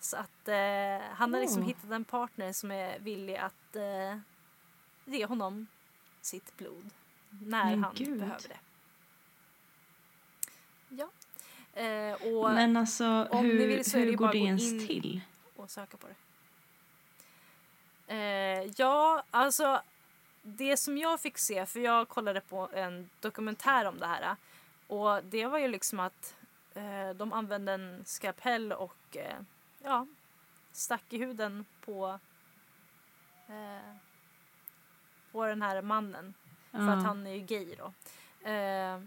[0.00, 1.66] Så att eh, han har liksom Oh.
[1.68, 4.18] hittat en partner som är villig att eh,
[5.04, 5.66] ge honom
[6.20, 6.90] sitt blod
[7.28, 8.18] när Men han gud.
[8.18, 8.58] behöver det.
[10.88, 11.08] Ja.
[11.82, 15.20] Eh, och, Men alltså, hur, hur går det ens in- till?
[15.56, 16.14] och söka på det.
[18.06, 19.82] Eh, ja, alltså
[20.42, 24.36] det som jag fick se, för jag kollade på en dokumentär om det här
[24.86, 26.36] och det var ju liksom att
[26.74, 29.40] eh, de använde en skalpell och eh,
[29.82, 30.06] ja,
[30.72, 32.18] stack i huden på
[33.48, 33.94] eh,
[35.32, 36.34] på den här mannen
[36.70, 36.92] för Ja.
[36.92, 37.92] att han är ju gay då.
[38.50, 39.00] Eh,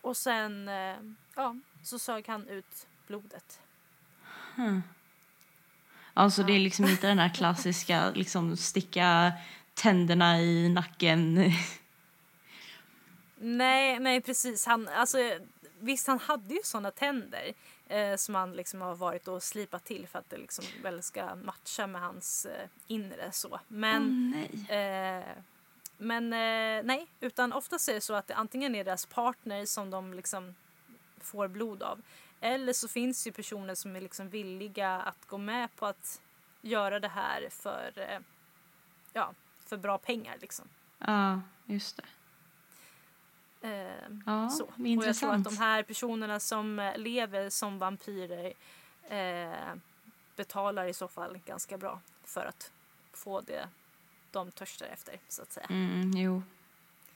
[0.00, 0.96] och sen eh,
[1.36, 3.60] ja, så sög han ut blodet.
[6.14, 9.32] Alltså det är liksom inte den här klassiska liksom sticka
[9.74, 11.52] tänderna i nacken.
[13.36, 14.66] Nej, nej precis.
[14.66, 15.18] Han, alltså,
[15.80, 17.52] visst, han hade ju såna tänder
[17.88, 21.34] eh, som han liksom har varit och slipat till för att det liksom väl ska
[21.34, 23.60] matcha med hans eh, inre så.
[23.68, 25.18] Men, Åh, nej.
[25.18, 25.24] eh,
[25.98, 29.90] men eh, nej, utan oftast är det så att det antingen är deras partner som
[29.90, 30.54] de liksom
[31.20, 32.00] får blod av.
[32.44, 36.20] Eller så finns ju personer som är liksom villiga att gå med på att
[36.60, 38.18] göra det här för, eh,
[39.12, 39.34] ja,
[39.66, 40.68] för bra pengar liksom.
[40.98, 42.04] Ja, just det.
[43.68, 44.64] Eh, Ja, Så.
[44.64, 45.46] Och jag tror intressant.
[45.46, 48.52] att de här personerna som eh, lever som vampyrer
[49.08, 49.74] eh,
[50.36, 52.72] betalar i så fall ganska bra för att
[53.12, 53.68] få det
[54.30, 55.66] de törstar efter så att säga.
[55.70, 56.42] Mm, jo.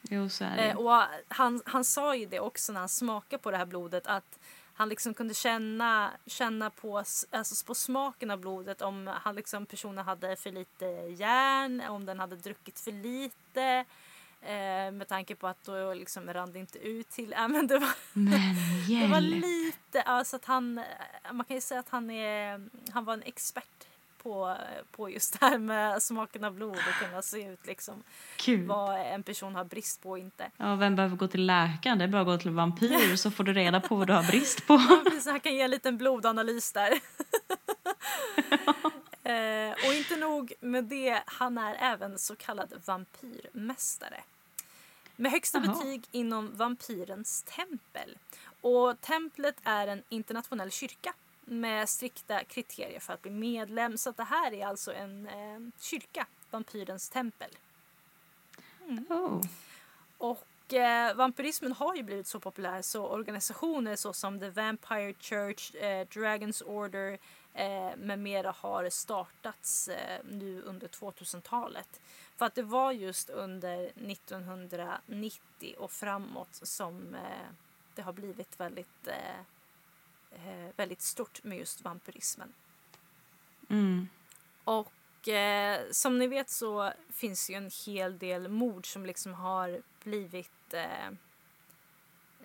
[0.01, 0.63] Jo, så är det.
[0.63, 4.07] Eh, och han, han sa ju det också när han smakade på det här blodet
[4.07, 4.39] att
[4.77, 6.97] han liksom kunde känna, känna på,
[7.29, 10.85] alltså på smaken av blodet om han liksom, personen hade för lite
[11.17, 13.85] järn, om den hade druckit för lite.
[14.41, 17.33] Eh, med tanke på att då liksom rann det inte ut till...
[17.37, 18.55] Äh, men det var, Men
[19.01, 20.01] det var lite...
[20.01, 20.81] Alltså att han,
[21.31, 23.86] man kan ju säga att han, är, han var en expert
[24.17, 24.57] på,
[24.91, 28.03] på just det här med smaken av blod och kunna se ut liksom
[28.35, 28.67] Kul.
[28.67, 30.51] vad en person har brist på och inte.
[30.57, 31.97] Ja, vem behöver gå till läkaren?
[31.97, 34.23] Det är bara att gå till vampyr så får du reda på vad du har
[34.27, 34.73] brist på.
[34.73, 36.91] Ja, precis, han kan ge en liten blodanalys där.
[39.23, 44.23] eh, och inte nog med det, han är även så kallad vampyrmästare.
[45.15, 45.73] Med högsta Jaha.
[45.75, 48.17] betyg inom vampyrens tempel.
[48.61, 51.13] Och templet är en internationell kyrka
[51.49, 53.97] med strikta kriterier för att bli medlem.
[53.97, 57.49] Så det här är alltså en eh, kyrka, vampyrens tempel.
[59.09, 59.41] Oh.
[60.17, 66.07] Och eh, vampyrismen har ju blivit så populär så organisationer såsom The Vampire Church, eh,
[66.07, 67.17] Dragons Order
[67.53, 72.01] eh, med mera har startats eh, nu under 2000-talet.
[72.37, 77.47] För att det var just under 1990 och framåt som eh,
[77.95, 79.07] det har blivit väldigt,
[80.31, 82.53] eh, väldigt stort med just vampyrismen.
[83.69, 84.07] Mm.
[84.63, 89.81] Och eh, som ni vet så finns ju en hel del mord som liksom har
[90.03, 91.09] blivit eh,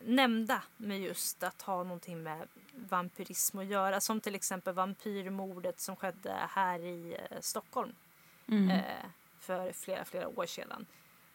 [0.05, 4.01] nämnda med just att ha någonting med vampyrism att göra.
[4.01, 7.95] Som till exempel vampyrmordet som skedde här i eh, Stockholm
[8.49, 8.71] Mm.
[8.71, 9.07] eh,
[9.39, 10.87] för flera, flera år sedan.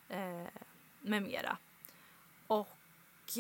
[0.10, 0.48] Eh,
[1.02, 1.58] med mera.
[2.48, 3.38] Och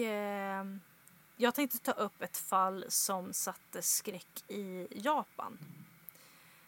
[1.37, 5.57] jag tänkte ta upp ett fall som satte skräck i Japan.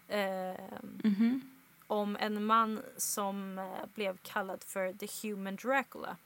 [0.08, 0.56] Eh,
[1.04, 1.42] Mhm.
[1.88, 6.18] om en man som eh, blev kallad för The Human Dracula.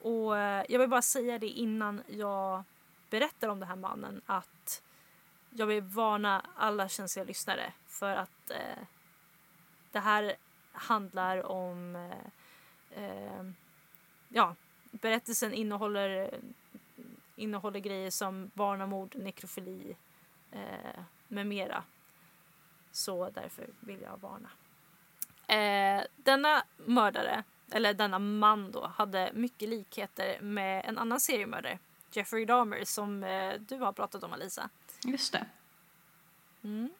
[0.00, 2.64] Och eh, jag vill bara säga det innan jag
[3.10, 4.82] berättar om den här mannen att
[5.50, 8.82] jag vill varna alla känsliga lyssnare för att eh,
[9.92, 10.36] det här
[10.72, 13.44] handlar om eh, eh,
[14.28, 14.54] ja,
[14.90, 16.40] berättelsen innehåller
[17.36, 19.96] innehåller grejer som barnamord, nekrofili
[20.52, 21.84] eh, med mera.
[22.92, 24.48] Så därför vill jag varna.
[25.46, 31.78] Eh, denna mördare, eller denna man då, hade mycket likheter med en annan seriemördare,
[32.12, 34.70] Jeffrey Dahmer, som eh, du har pratat om Alisa.
[35.04, 35.46] Just det.
[36.62, 36.90] Mm.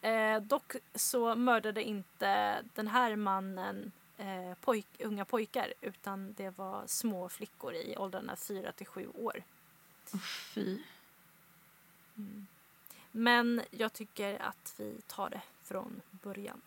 [0.00, 6.82] Eh, dock så mördade inte den här mannen eh, pojk, unga pojkar utan det var
[6.86, 9.42] små flickor i åldrarna 4 till 7 år.
[10.12, 10.20] Oh,
[10.54, 10.78] fy.
[12.16, 12.46] Mm.
[13.12, 16.62] Men jag tycker att vi tar det från början.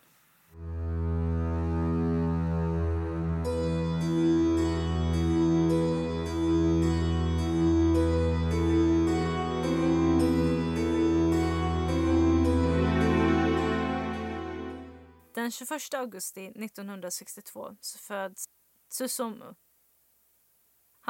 [15.34, 18.44] Den 21 augusti 1962 så föds
[18.88, 19.54] Susumu.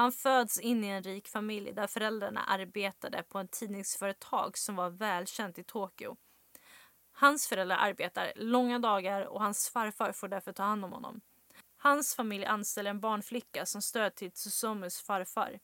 [0.01, 4.89] Han föds in i en rik familj där föräldrarna arbetade på ett tidningsföretag som var
[4.89, 6.17] välkänt i Tokyo.
[7.11, 11.21] Hans föräldrar arbetar långa dagar och hans farfar får därför ta hand om honom.
[11.77, 15.59] Hans familj anställer en barnflicka som stöd till Tsusomus farfar.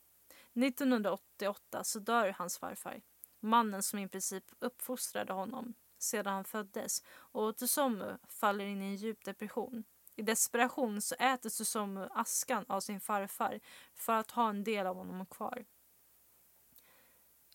[0.54, 3.00] 1988 så dör hans farfar,
[3.40, 8.96] mannen som i princip uppfostrade honom sedan han föddes och Tsusomu faller in i en
[8.96, 9.84] djup depression.
[10.18, 13.60] I desperation så äter Susumu askan av sin farfar
[13.94, 15.64] för att ha en del av honom kvar.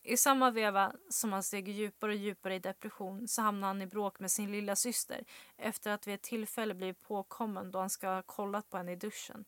[0.04, 3.88] I samma veva som han steg djupare och djupare i depression så hamnar han i
[3.88, 5.26] bråk med sin lilla syster
[5.58, 8.96] efter att vid ett tillfälle blivit påkommen då han ska ha kollat på henne i
[8.96, 9.46] duschen.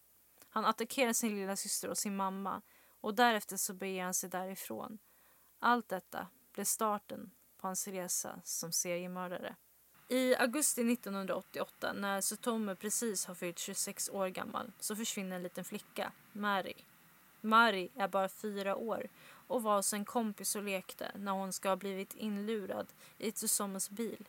[0.49, 2.61] Han attackerar sin lilla syster och sin mamma
[3.01, 4.97] och därefter så beger han sig därifrån.
[5.59, 9.55] Allt detta blev starten på hans resa som seriemördare.
[10.08, 15.64] I augusti 1988, när Sutomu precis har fyllt 26 år gammal, så försvinner en liten
[15.64, 16.74] flicka, Mari.
[17.41, 19.08] Mari är bara fyra år
[19.47, 22.88] och var hos en kompis och lekte när hon ska ha blivit inlurad
[23.18, 24.26] i Tsusomus bil.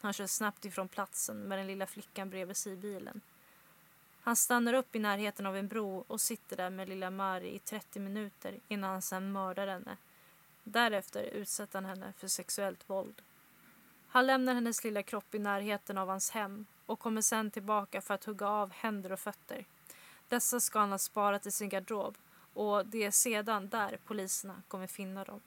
[0.00, 3.20] Han kör snabbt ifrån platsen med den lilla flickan bredvid sig i bilen.
[4.20, 7.58] Han stannar upp i närheten av en bro och sitter där med lilla Mari i
[7.58, 9.96] 30 minuter innan han sen mördar henne.
[10.64, 13.22] Därefter utsätter han henne för sexuellt våld.
[14.14, 18.14] Han lämnar hennes lilla kropp i närheten av hans hem och kommer sen tillbaka för
[18.14, 19.64] att hugga av händer och fötter.
[20.28, 22.16] Dessa ska han ha sparat i sin garderob
[22.52, 25.40] och det är sedan där poliserna kommer finna dem.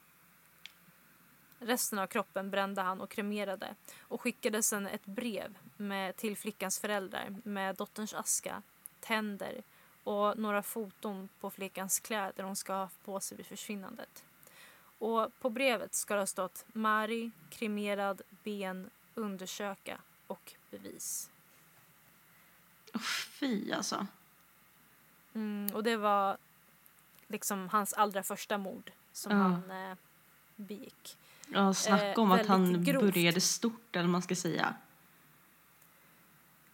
[1.58, 6.78] Resten av kroppen brände han och kremerade och skickade sedan ett brev med, till flickans
[6.78, 8.62] föräldrar med dotterns aska,
[9.00, 9.62] tänder
[10.04, 14.24] och några foton på flickans kläder hon ska ha haft på sig vid försvinnandet.
[14.98, 21.30] Och på brevet ska det ha stått Mari, kremerad, ben, undersöka och bevis.
[22.94, 24.06] Oh, fy alltså.
[25.34, 26.36] Mm, och det var
[27.26, 29.38] liksom hans allra första mord som Ja.
[29.38, 29.96] han eh,
[30.56, 31.16] begick.
[31.48, 33.14] Ja, snacka Eh, om att väldigt han grovt.
[33.14, 34.74] började stort eller man ska säga.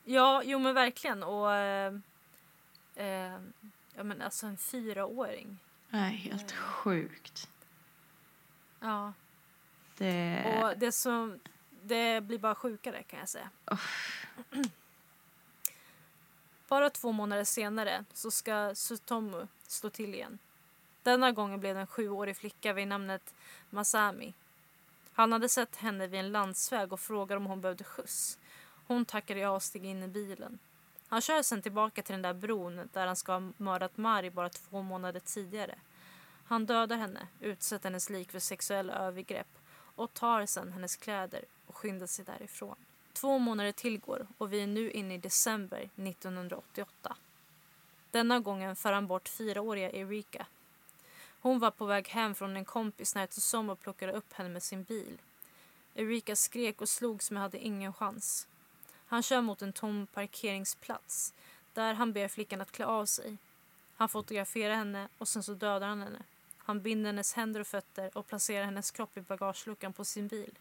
[0.04, 1.22] Ja, jo men verkligen.
[1.22, 1.94] Och eh,
[2.94, 3.38] eh,
[3.94, 5.58] ja, men alltså en fyraåring.
[5.88, 7.48] Nej, helt sjukt.
[8.84, 9.12] Ja.
[9.98, 10.44] Det...
[10.62, 11.40] Och det som
[11.82, 13.50] det blir bara sjukare kan jag säga.
[16.68, 20.38] Bara två månader senare så ska Sutomu slå till igen.
[21.02, 23.34] Denna gången blev det en sjuårig flicka vid namnet
[23.70, 24.34] Masami.
[25.12, 28.38] Han hade sett henne vid en landsväg och frågade om hon behövde skjuts.
[28.86, 30.58] Hon tackade ja och steg in i bilen.
[31.08, 34.48] Han kör sen tillbaka till den där bron där han ska ha mördat Mari bara
[34.48, 35.74] två månader tidigare.
[36.44, 39.58] Han dödar henne, utsätter hennes lik för sexuella övergrepp
[39.94, 42.76] och tar sen hennes kläder och skyndar sig därifrån.
[43.12, 47.16] Två månader tillgår och vi är nu inne i december 1988.
[48.10, 50.46] Denna gången för han bort fyraåriga Erika.
[51.40, 54.82] Hon var på väg hem från en kompis när Tsusomo plockade upp henne med sin
[54.82, 55.18] bil.
[55.94, 58.48] Erika skrek och slogs men hade ingen chans.
[59.06, 61.34] Han kör mot en tom parkeringsplats
[61.72, 63.36] där han ber flickan att klä av sig.
[63.96, 66.22] Han fotograferar henne och sen så dödar han henne.
[66.64, 70.58] Han binder hennes händer och fötter och placerar hennes kropp i bagageluckan på sin bil.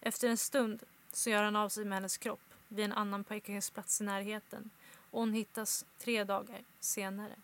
[0.00, 0.82] Efter en stund
[1.12, 4.70] så gör han av sig med hennes kropp vid en annan parkeringsplats i närheten
[5.10, 7.36] och hon hittas tre dagar senare.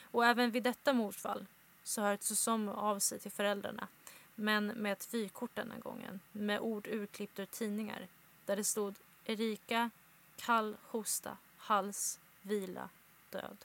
[0.00, 1.46] Och även vid detta mordfall
[1.82, 3.88] så hör Tsusomu av sig till föräldrarna
[4.34, 8.06] men med ett vykort denna gången med ord urklippt ur tidningar
[8.46, 8.94] där det stod
[9.24, 9.90] Erika,
[10.36, 12.88] kall hosta, hals, vila,
[13.30, 13.56] död.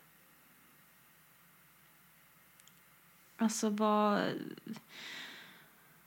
[3.37, 4.31] Alltså vad...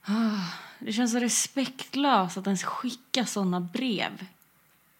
[0.03, 4.25] Ah, Det känns så respektlöst att ens skicka såna brev.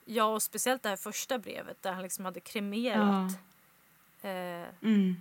[0.06, 3.32] Ja, och speciellt det här första brevet där han liksom hade kremerat
[4.22, 5.16] eh, Mm.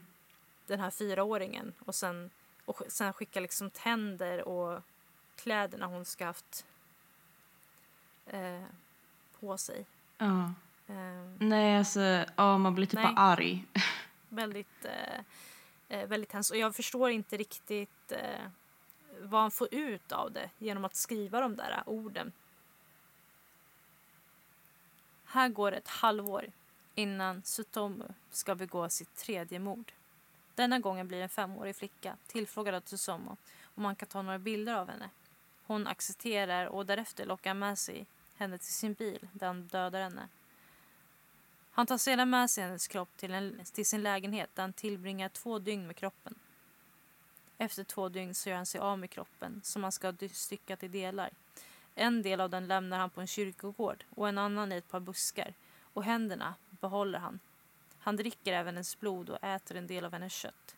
[0.66, 2.30] den här fyraåringen och sen
[2.64, 4.82] och sen skickar liksom tänder och
[5.36, 6.64] kläderna hon ska haft
[8.26, 8.62] eh,
[9.40, 9.86] på sig.
[10.18, 10.52] Ja.
[10.86, 12.00] Eh, Nej, alltså,
[12.36, 13.04] ja, man blir typ Nej.
[13.04, 13.64] bara arg.
[14.28, 15.20] väldigt, eh,
[15.90, 16.50] eh, väldigt hemskt.
[16.50, 18.46] Och jag förstår inte riktigt eh,
[19.20, 22.32] vad han får ut av det genom att skriva de där orden.
[25.24, 26.46] Här går ett halvår
[26.94, 29.92] innan Sutomu ska begå sitt tredje mord.
[30.54, 33.36] Denna gången blir en femårig flicka tillfrågad av Sutomu
[33.74, 35.10] om han kan ta några bilder av henne.
[35.66, 40.28] Hon accepterar och därefter lockar med sig henne till sin bil där han dödar henne.
[41.80, 45.28] Han tar sedan med sig hennes kropp till, en, till sin lägenhet där han tillbringar
[45.28, 46.34] två dygn med kroppen.
[47.58, 50.82] Efter två dygn så gör han sig av med kroppen som han ska ha styckat
[50.82, 51.30] i delar.
[51.94, 55.00] En del av den lämnar han på en kyrkogård och en annan i ett par
[55.00, 55.54] buskar
[55.92, 57.40] och händerna behåller han.
[57.98, 60.76] Han dricker även hennes blod och äter en del av hennes kött.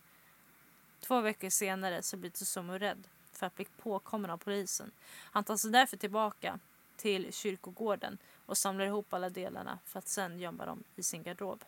[1.01, 4.91] Två veckor senare så blir Tsutomu rädd för att bli påkommen av polisen.
[5.09, 6.59] Han tar sig därför tillbaka
[6.97, 11.65] till kyrkogården och samlar ihop alla delarna för att sen gömma dem i sin garderob.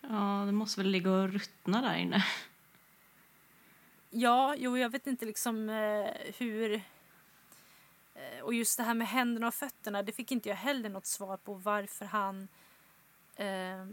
[0.00, 2.24] Ja, det måste väl ligga och ruttna där inne.
[4.10, 6.82] Ja, jo, jag vet inte liksom eh, hur...
[8.14, 11.06] Eh, och just det här med händerna och fötterna, det fick inte jag heller något
[11.06, 12.48] svar på varför han
[13.36, 13.86] eh,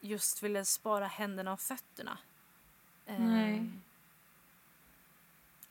[0.00, 2.18] just ville spara händerna och fötterna.
[3.06, 3.70] Eh, Nej.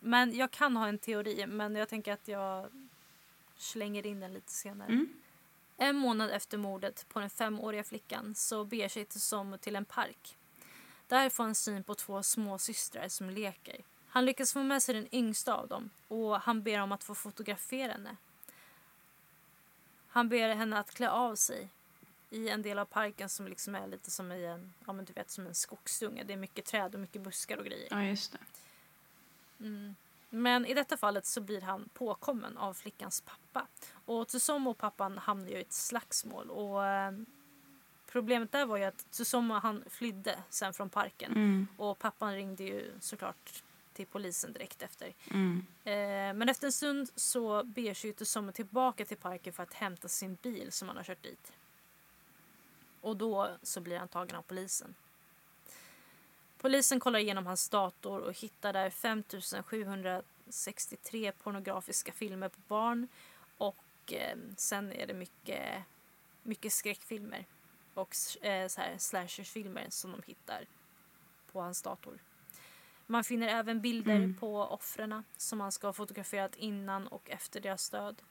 [0.06, 2.70] Men jag kan ha en teori, men jag tänker att jag
[3.58, 4.88] slänger in den lite senare.
[4.88, 5.14] Mm.
[5.78, 10.38] En månad efter mordet på den femåriga flickan så beger sig Tsutomu till en park.
[11.08, 13.78] Där får han syn på två småsystrar som leker.
[14.08, 17.16] Han lyckas få med sig den yngsta av dem och han ber om att få
[17.16, 18.18] fotografera henne.
[20.08, 21.70] Han ber henne att klä av sig
[22.30, 25.14] i en del av parken som liksom är lite som i en, ja men du
[25.14, 26.24] vet som en skogsdunge.
[26.24, 27.88] Det är mycket träd och mycket buskar och grejer.
[27.92, 28.40] Ja, just det.
[29.64, 29.96] Mm.
[30.30, 33.68] Men i detta fallet så blir han påkommen av flickans pappa.
[34.06, 36.50] Och Tsutomu och pappan hamnar ju i ett slagsmål.
[36.50, 37.12] Och eh,
[38.08, 41.32] problemet där var ju att Tsutomu han flydde sen från parken.
[41.32, 41.68] Mm.
[41.78, 45.14] Och pappan ringde ju såklart till polisen direkt efter.
[45.32, 45.66] Mm.
[45.84, 49.74] Eh, men efter en stund så beger sig ju Tsutomu tillbaka till parken för att
[49.74, 51.54] hämta sin bil som han har kört dit.
[53.02, 54.96] Och då så blir han tagen av polisen.
[56.64, 63.08] Polisen kollar igenom hans dator och hittar där 5763 pornografiska filmer på barn
[63.58, 65.84] och eh, sen är det mycket,
[66.44, 67.46] mycket skräckfilmer
[67.94, 70.66] och eh, så här slashersfilmer som de hittar
[71.52, 72.20] på hans dator.
[73.08, 74.36] Man finner även bilder Mm.
[74.36, 78.22] på offren som man ska ha fotograferat innan och efter deras död.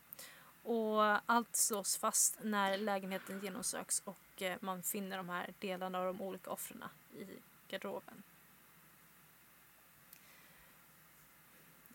[0.62, 6.06] Och allt slås fast när lägenheten genomsöks och eh, man finner de här delarna av
[6.06, 6.84] de olika offren
[7.18, 7.26] i
[7.72, 8.22] garderoben.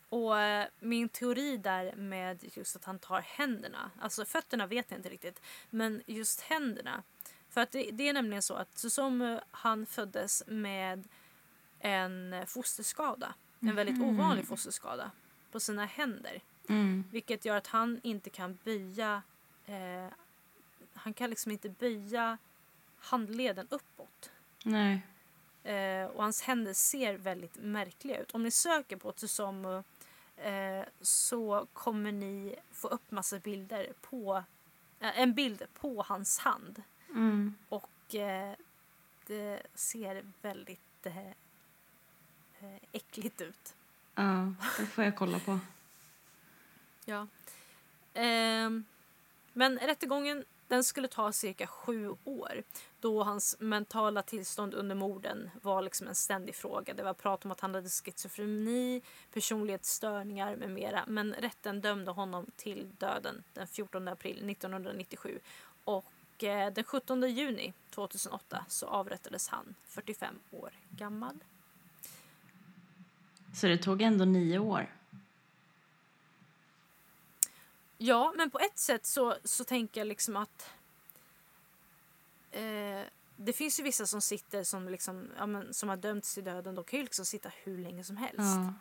[0.08, 4.98] Och eh, min teori där med just att han tar händerna, alltså fötterna vet jag
[4.98, 7.02] inte riktigt, men just händerna.
[7.50, 11.08] För att det, det är nämligen så att Susomu han föddes med
[11.78, 15.10] en fosterskada, en väldigt ovanlig fosterskada
[15.52, 16.40] på sina händer.
[16.68, 17.04] Mm.
[17.10, 19.22] Vilket gör att han inte kan böja
[19.66, 20.12] eh,
[20.98, 22.38] han kan liksom inte böja
[22.98, 24.30] handleden uppåt.
[24.64, 25.06] Nej.
[25.68, 28.30] Eh, och hans händer ser väldigt märkliga ut.
[28.30, 29.82] Om ni söker på Tsutomu
[30.36, 34.44] eh, så kommer ni få upp massa bilder på
[35.00, 36.82] eh, en bild på hans hand.
[37.10, 37.54] Mm.
[37.68, 38.54] Och eh,
[39.26, 41.28] det ser väldigt eh,
[42.60, 43.74] eh, äckligt ut.
[44.14, 45.58] Ja, det får jag kolla på.
[47.04, 47.26] Ja.
[48.14, 48.84] Ehm,
[49.52, 52.62] men rättegången den skulle ta cirka sju år
[53.00, 56.94] då hans mentala tillstånd under morden var liksom en ständig fråga.
[56.94, 59.02] Det var prat om att han hade schizofreni,
[59.32, 61.04] personlighetsstörningar med mera.
[61.06, 65.38] Men rätten dömde honom till döden den 14 april 1997
[65.84, 71.34] och eh, den 17 juni 2008 så avrättades han, 45 år gammal.
[73.54, 74.97] Så det tog ändå nio år.
[77.98, 80.70] Ja, men på ett sätt så, så tänker jag liksom att
[82.50, 83.02] eh,
[83.36, 86.74] det finns ju vissa som sitter som, liksom, ja, men, som har dömts till döden.
[86.74, 88.38] De kan ju liksom sitta hur länge som helst.
[88.38, 88.74] Ja.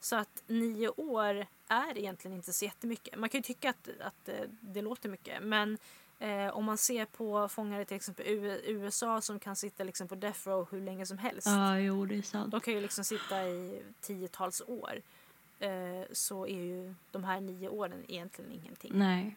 [0.00, 3.18] Så att nio år är egentligen inte så jättemycket.
[3.18, 5.42] Man kan ju tycka att, att eh, det låter mycket.
[5.42, 5.78] Men
[6.18, 8.26] eh, om man ser på fångar i till exempel
[8.64, 11.46] USA som kan sitta liksom på death row hur länge som helst.
[11.46, 12.50] ja, jo det är sant.
[12.50, 15.02] De kan ju liksom sitta i tiotals år.
[15.60, 18.92] Eh, så är ju de här nio åren egentligen ingenting.
[18.94, 19.36] Nej.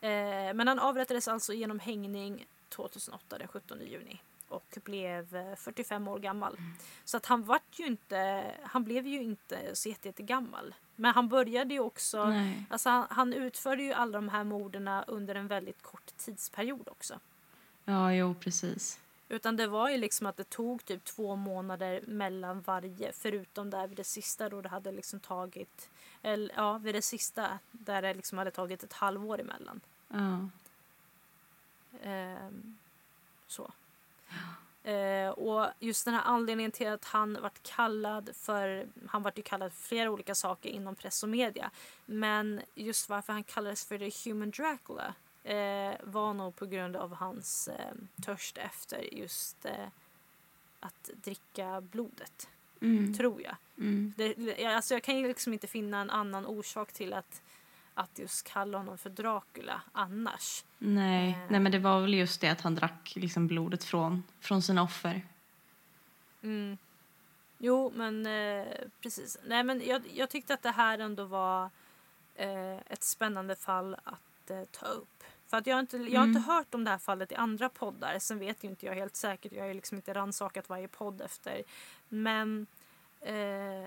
[0.00, 4.20] Eh, men han avrättades alltså genom hängning 2008, den 17 juni.
[4.48, 6.56] och blev eh, 45 år gammal.
[7.04, 10.74] Så att han vart ju inte, han blev ju inte så jätte- jättegammal.
[10.96, 12.64] Men han började ju också, Nej.
[12.70, 17.20] alltså han, han utförde ju alla de här morden under en väldigt kort tidsperiod också.
[17.84, 19.00] Ja, jo, precis.
[19.30, 23.12] Utan det var ju liksom att det tog typ två månader mellan varje.
[23.12, 25.90] Förutom där vid det sista då det hade liksom tagit...
[26.22, 29.80] Eller, ja, vid det sista där det liksom hade tagit ett halvår emellan.
[30.08, 30.48] Ja.
[32.02, 32.78] Ehm,
[33.46, 33.70] så.
[34.82, 38.88] Eh, och just den här anledningen till att han vart kallad för...
[39.06, 41.70] Han vart ju kallad för flera olika saker inom press och media.
[42.06, 45.14] Men just varför han kallades för The Human Dracula
[45.50, 49.86] eh, var nog på grund av hans eh, törst efter just eh,
[50.80, 52.48] att dricka blodet,
[52.82, 53.14] Mm.
[53.14, 53.56] tror jag.
[53.78, 54.12] Mm.
[54.16, 57.42] Det, jag- alltså jag kan ju liksom inte finna en annan orsak till att,
[57.94, 60.64] att just kalla honom för Dracula annars.
[60.78, 61.30] Nej.
[61.30, 61.38] Eh.
[61.50, 64.82] Nej, men det var väl just det att han drack liksom blodet från, från sina
[64.82, 65.22] offer.
[66.42, 66.78] Mm.
[67.58, 68.66] Jo, men eh,
[69.00, 69.38] precis.
[69.46, 71.70] Nej, men jag, jag tyckte att det här ändå var
[72.34, 75.24] eh, ett spännande fall att ta upp.
[75.50, 77.68] För att jag, har inte, jag har inte hört om det här fallet i andra
[77.68, 78.18] poddar.
[78.18, 79.52] Sen vet ju inte jag helt säkert.
[79.52, 81.62] Jag har ju liksom inte rannsakat varje podd efter.
[82.08, 82.66] Men
[83.20, 83.84] eh,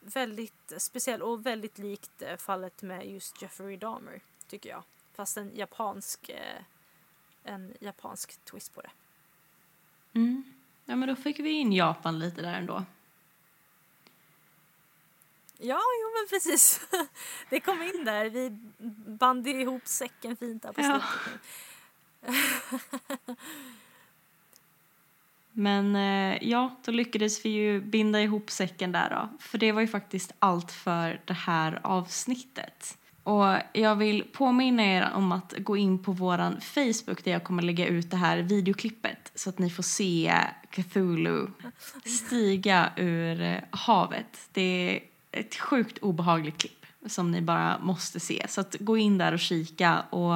[0.00, 4.82] väldigt speciell och väldigt likt eh, fallet med just Jeffrey Dahmer, tycker jag.
[5.14, 6.62] Fast en japansk, eh,
[7.44, 8.90] en japansk twist på det.
[10.12, 10.44] Mm.
[10.84, 12.84] Ja, men då fick vi in Japan lite där ändå.
[15.62, 16.80] Ja, jo men precis.
[17.50, 18.30] Det kom in där.
[18.30, 18.50] Vi
[19.18, 21.02] band ihop säcken fint där på Ja.
[21.02, 21.40] slutet.
[25.52, 29.38] Men eh, ja, då lyckades vi ju binda ihop säcken där då.
[29.38, 32.98] För det var ju faktiskt allt för det här avsnittet.
[33.22, 37.62] Och jag vill påminna er om att gå in på våran Facebook där jag kommer
[37.62, 40.34] lägga ut det här videoklippet så att ni får se
[40.70, 41.46] Cthulhu
[42.04, 44.48] stiga ur eh, havet.
[44.52, 45.00] Det
[45.32, 48.46] ett sjukt obehagligt klipp som ni bara måste se.
[48.48, 50.32] Så att gå in där och kika och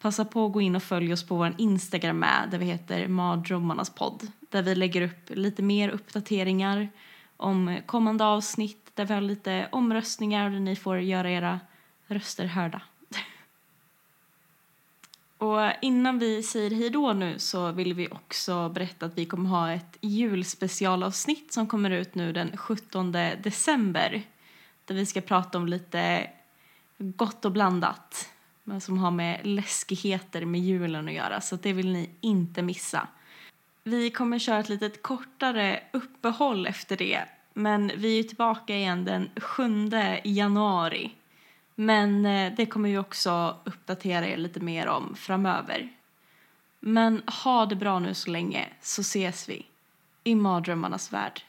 [0.00, 3.08] passa på att gå in och följa oss på vår Instagram med där vi heter
[3.08, 4.26] Mardrömmarnas podd.
[4.40, 6.88] Där vi lägger upp lite mer uppdateringar
[7.36, 11.60] om kommande avsnitt där vi har lite omröstningar och där ni får göra era
[12.06, 12.82] röster hörda.
[15.40, 19.50] Och innan vi säger hej då nu så vill vi också berätta att vi kommer
[19.50, 24.22] ha ett julspecialavsnitt som kommer ut nu den 17 december.
[24.84, 26.30] Där vi ska prata om lite
[26.98, 28.28] gott och blandat.
[28.64, 31.40] Men som har med läskigheter med julen att göra.
[31.40, 33.08] Så det vill ni inte missa.
[33.84, 37.20] Vi kommer köra ett litet kortare uppehåll efter det.
[37.54, 39.90] Men vi är tillbaka igen den 7
[40.24, 41.10] januari.
[41.80, 45.88] Men eh, det kommer vi också uppdatera er lite mer om framöver.
[46.80, 49.66] Men ha det bra nu så länge så ses vi
[50.24, 51.42] i mardrömmarnas värld.